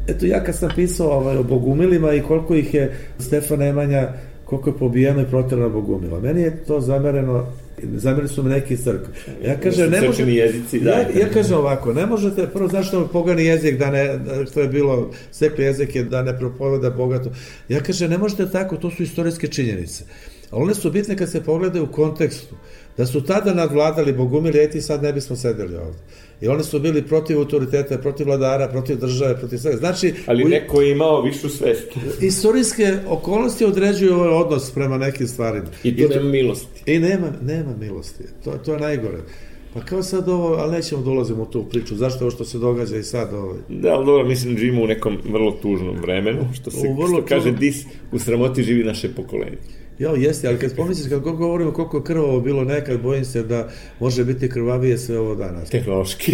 [0.10, 4.10] Eto, ja kad sam pisao ovaj, o bogumilima i koliko ih je Stefan Nemanja
[4.50, 6.20] koliko je pobijeno i proterano Bogumila.
[6.20, 7.46] Meni je to zamereno
[7.96, 9.14] zamerili su me neki crkve.
[9.46, 10.92] Ja kažem, ne možete, jezici, da.
[10.92, 14.20] Ja, ja kažem ovako, ne možete, prvo, zašto pogani jezik da ne,
[14.52, 17.30] što je bilo, sekli jezik je da ne propoveda bogato.
[17.70, 20.04] Ja kažem, ne možete tako, to su istorijske činjenice.
[20.52, 22.56] Ali one su bitne kad se pogledaju u kontekstu.
[22.98, 25.98] Da su tada nadvladali Bogumili, eti sad ne bismo sedeli ovde.
[26.42, 29.78] I oni su bili protiv autoriteta, protiv vladara, protiv države, protiv svega.
[29.78, 30.48] Znači, Ali u...
[30.48, 31.88] neko je imao višu svest.
[32.22, 35.68] Istorijske okolnosti određuju ovaj odnos prema nekim stvarima.
[35.84, 36.92] I tu nema milosti.
[36.92, 38.24] I nema, nema milosti.
[38.44, 39.18] To, to je najgore.
[39.74, 42.58] Pa kao sad ovo, ali nećemo dolazimo da u tu priču, zašto ovo što se
[42.58, 43.56] događa i sad ovo?
[43.70, 47.52] Da, ali dobro, mislim da živimo u nekom vrlo tužnom vremenu, što se, što kaže
[47.52, 49.58] dis, u sramoti živi naše pokolenje.
[50.00, 53.70] Jo, jeste, ali kad pomisliš, kad govorimo koliko krvavo bilo nekad, bojim se da
[54.00, 55.70] može biti krvavije sve ovo danas.
[55.70, 56.32] Tehnološki.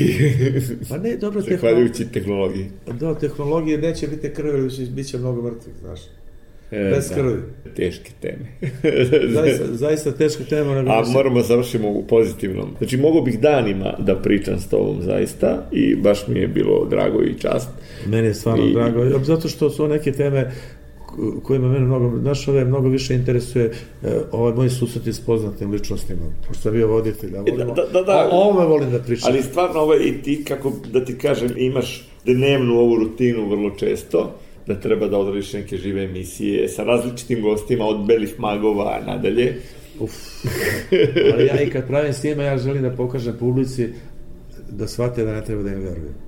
[0.90, 2.08] Pa ne, dobro, tehnologiji.
[2.14, 2.66] tehnologiji.
[3.00, 6.00] Da, tehnologije neće biti krve, bit će mnogo mrtvih, znaš.
[6.72, 7.42] E, Bez da, krvi.
[7.76, 8.46] Teške teme.
[9.36, 10.80] zaista, zaista teške teme.
[10.80, 12.70] A moramo da završimo u pozitivnom.
[12.78, 17.22] Znači, mogu bih danima da pričam s tobom zaista i baš mi je bilo drago
[17.24, 17.70] i čast.
[18.08, 20.52] Meni je stvarno I, drago, zato što su neke teme
[21.44, 26.22] kojima mene mnogo, znaš, ove mnogo više interesuje uh, ovaj moj susret s poznatim ličnostima,
[26.48, 29.32] pošto sam bio voditelj, da, volimo, da, da, da, o ovome volim da pričam.
[29.32, 34.36] Ali stvarno, ovaj, i ti, kako da ti kažem, imaš dnevnu ovu rutinu vrlo često,
[34.68, 39.56] da treba da odradiš neke žive emisije sa različitim gostima, od belih magova nadalje.
[40.00, 40.12] Uf.
[41.34, 43.88] Ali ja i kad pravim snima, ja želim da pokažem publici
[44.70, 46.25] da shvate da ne treba da im verujem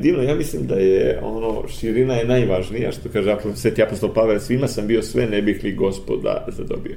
[0.00, 4.68] divno, ja mislim da je ono, širina je najvažnija, što kaže Sveti apostol Pavel, svima
[4.68, 6.96] sam bio sve, ne bih li gospoda zadobio.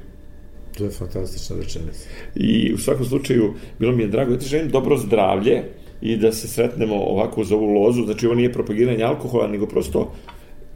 [0.78, 2.08] To je fantastična rečenica.
[2.34, 5.62] I u svakom slučaju, bilo mi je drago, da ti želim dobro zdravlje
[6.02, 10.12] i da se sretnemo ovako uz ovu lozu, znači ovo nije propagiranje alkohola, nego prosto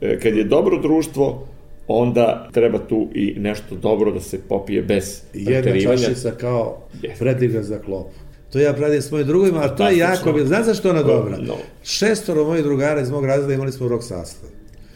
[0.00, 1.46] e, kad je dobro društvo,
[1.88, 5.90] onda treba tu i nešto dobro da se popije bez preterivanja.
[5.90, 7.18] Jedna čašica kao yes.
[7.18, 8.27] predigra za klopu.
[8.52, 10.46] To ja pradim s mojim drugovima, a to je jako bilo.
[10.46, 11.36] Znaš zašto ona dobra?
[11.40, 11.54] No.
[11.82, 14.48] Šestoro mojih drugara iz mog razreda imali smo rok sastav.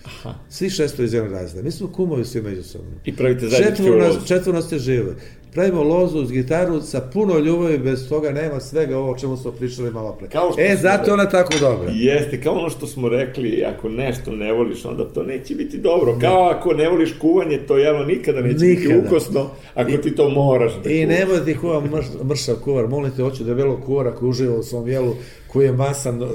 [0.05, 0.35] Aha.
[0.51, 1.63] Svi šesto iz jednog razreda.
[1.63, 2.91] Mi smo kumovi svi međusobno.
[3.05, 4.27] I pravite zajednički lozu.
[4.27, 5.15] Četvrno ste žive.
[5.53, 9.51] Pravimo lozu uz gitaru sa puno ljubavi, bez toga nema svega ovo o čemu smo
[9.51, 10.29] pričali malo pre.
[10.29, 11.91] Kao što e, zato ona tako dobra.
[11.95, 16.19] Jeste, kao ono što smo rekli, ako nešto ne voliš, onda to neće biti dobro.
[16.21, 18.95] Kao ako ne voliš kuvanje, to javno nikada neće nikada.
[18.95, 22.57] biti ukosno, ako I, ti to moraš da I nemoj da ti kuva mrš, mršav
[22.65, 25.15] kuvar, molim te, hoću debelog kuvara koji uživa u svom jelu,
[25.47, 26.29] koji je masan do,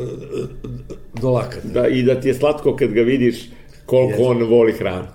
[1.21, 1.67] do lakata.
[1.73, 3.49] Da, i da ti je slatko kad ga vidiš
[3.85, 4.23] koliko Jeste.
[4.23, 5.07] on voli hranu.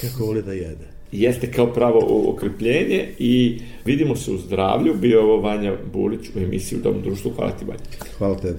[0.00, 0.97] Kako voli da jede.
[1.12, 4.94] Jeste kao pravo okrepljenje i vidimo se u zdravlju.
[4.94, 7.32] Bio ovo Vanja Bulić u emisiji u Domu društvu.
[7.36, 7.80] Hvala ti, Vanja.
[8.18, 8.58] Hvala tebi.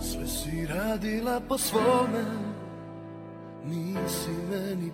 [0.00, 2.24] Sve si radila po svome
[3.64, 4.90] nisi meni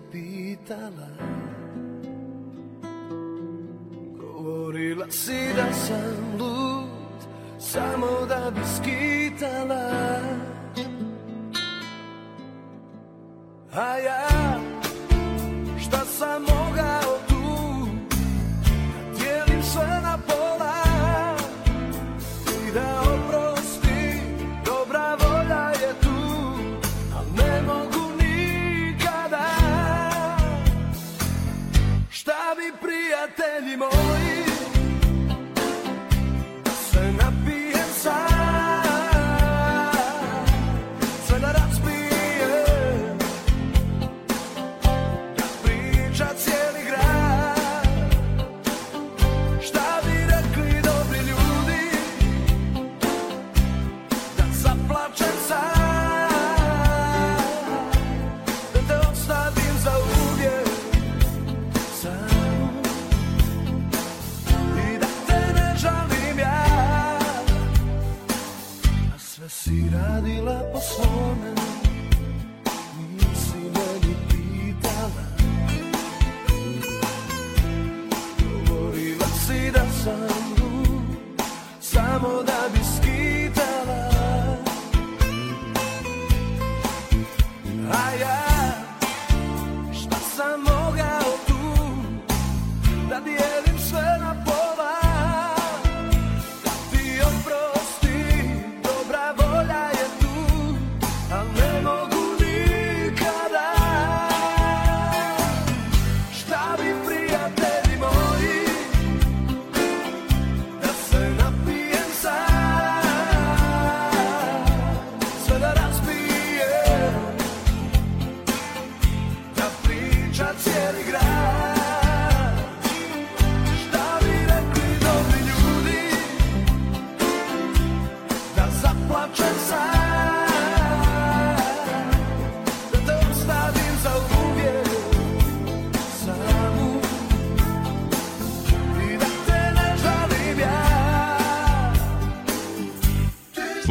[0.49, 1.09] pitala
[4.17, 7.19] Govorila si da sam lud
[7.59, 9.91] Samo da bi skitala
[13.75, 14.58] A ja
[33.59, 34.08] prijatelji moji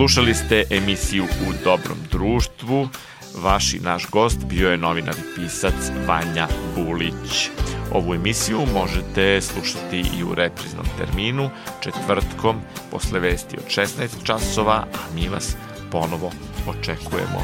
[0.08, 2.90] Slušali ste emisiju U dobrom društvu.
[3.36, 5.74] Vaš i naš gost bio je novinar i pisac
[6.08, 7.50] Vanja Bulić.
[7.92, 11.50] Ovu emisiju možete slušati i u repriznom terminu
[11.84, 15.56] četvrtkom posle vesti od 16 časova, a mi vas
[15.92, 16.32] ponovo
[16.68, 17.44] očekujemo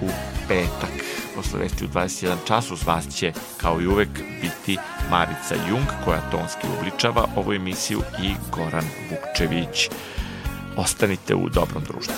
[0.00, 0.08] u
[0.48, 1.04] petak.
[1.36, 4.08] Posle vesti u 21 čas uz vas će kao i uvek
[4.40, 4.78] biti
[5.10, 9.90] Marica Jung koja tonski obličava ovu emisiju i Goran Vukčević.
[10.76, 12.14] Ostanite u dobrom društvu.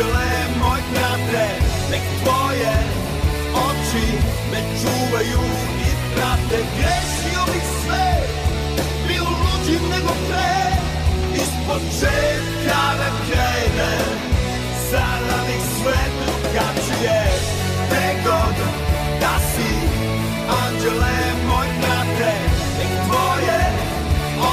[0.00, 1.46] Anđele moj knate
[1.90, 2.74] Nek tvoje
[3.68, 4.06] oči
[4.50, 5.42] me čuvaju
[5.86, 6.58] i prate.
[6.76, 8.12] Grešio bih sve
[9.08, 10.56] Bio luđi nego pre.
[11.34, 14.08] Iz početka da krenem
[14.90, 17.22] Sada bih sve drugačije.
[17.86, 18.56] Gde god
[19.20, 19.72] da si
[20.62, 21.16] anđele
[21.48, 22.32] moj brate
[22.78, 23.60] Nek tvoje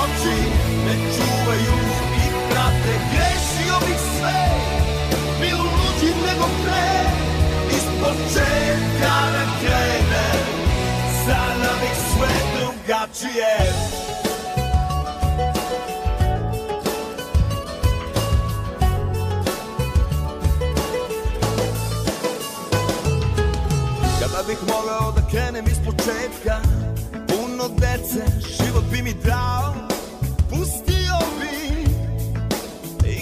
[0.02, 0.40] oči
[0.86, 1.78] me čuvaju
[2.24, 2.94] i prate.
[3.12, 4.68] Grešio bih sve,
[24.38, 25.22] da
[25.62, 26.62] da početka
[27.28, 29.74] Puno dece, život bi mi dao
[30.50, 30.87] Pustio bi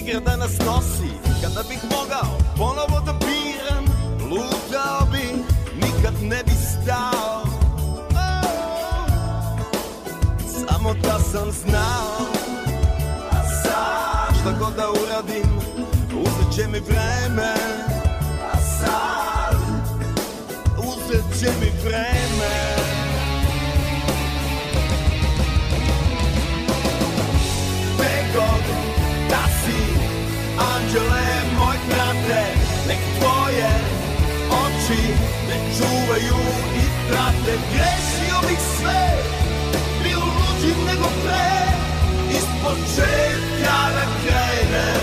[0.06, 1.10] Igra da nas nosi.
[1.42, 3.84] Kada bih mogao ponovo da biram
[4.30, 5.44] Lutao bi,
[5.74, 7.42] nikad ne bi stao.
[8.10, 9.08] Oh,
[10.46, 12.26] Samo da sam znao.
[13.62, 14.36] Sad?
[14.40, 15.58] Šta god da uradim
[16.12, 17.54] Uzet će mi vreme.
[18.80, 19.56] Sad?
[20.78, 22.75] Uzet mi vreme
[34.86, 35.02] oči
[35.48, 36.38] me čuvaju
[36.76, 37.58] i prate.
[37.72, 39.08] Grešio bih sve,
[40.02, 41.50] bilo luđim nego pre.
[42.30, 45.02] Iz početka na krenem,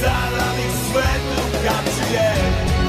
[0.00, 2.79] sada bih sve drugačije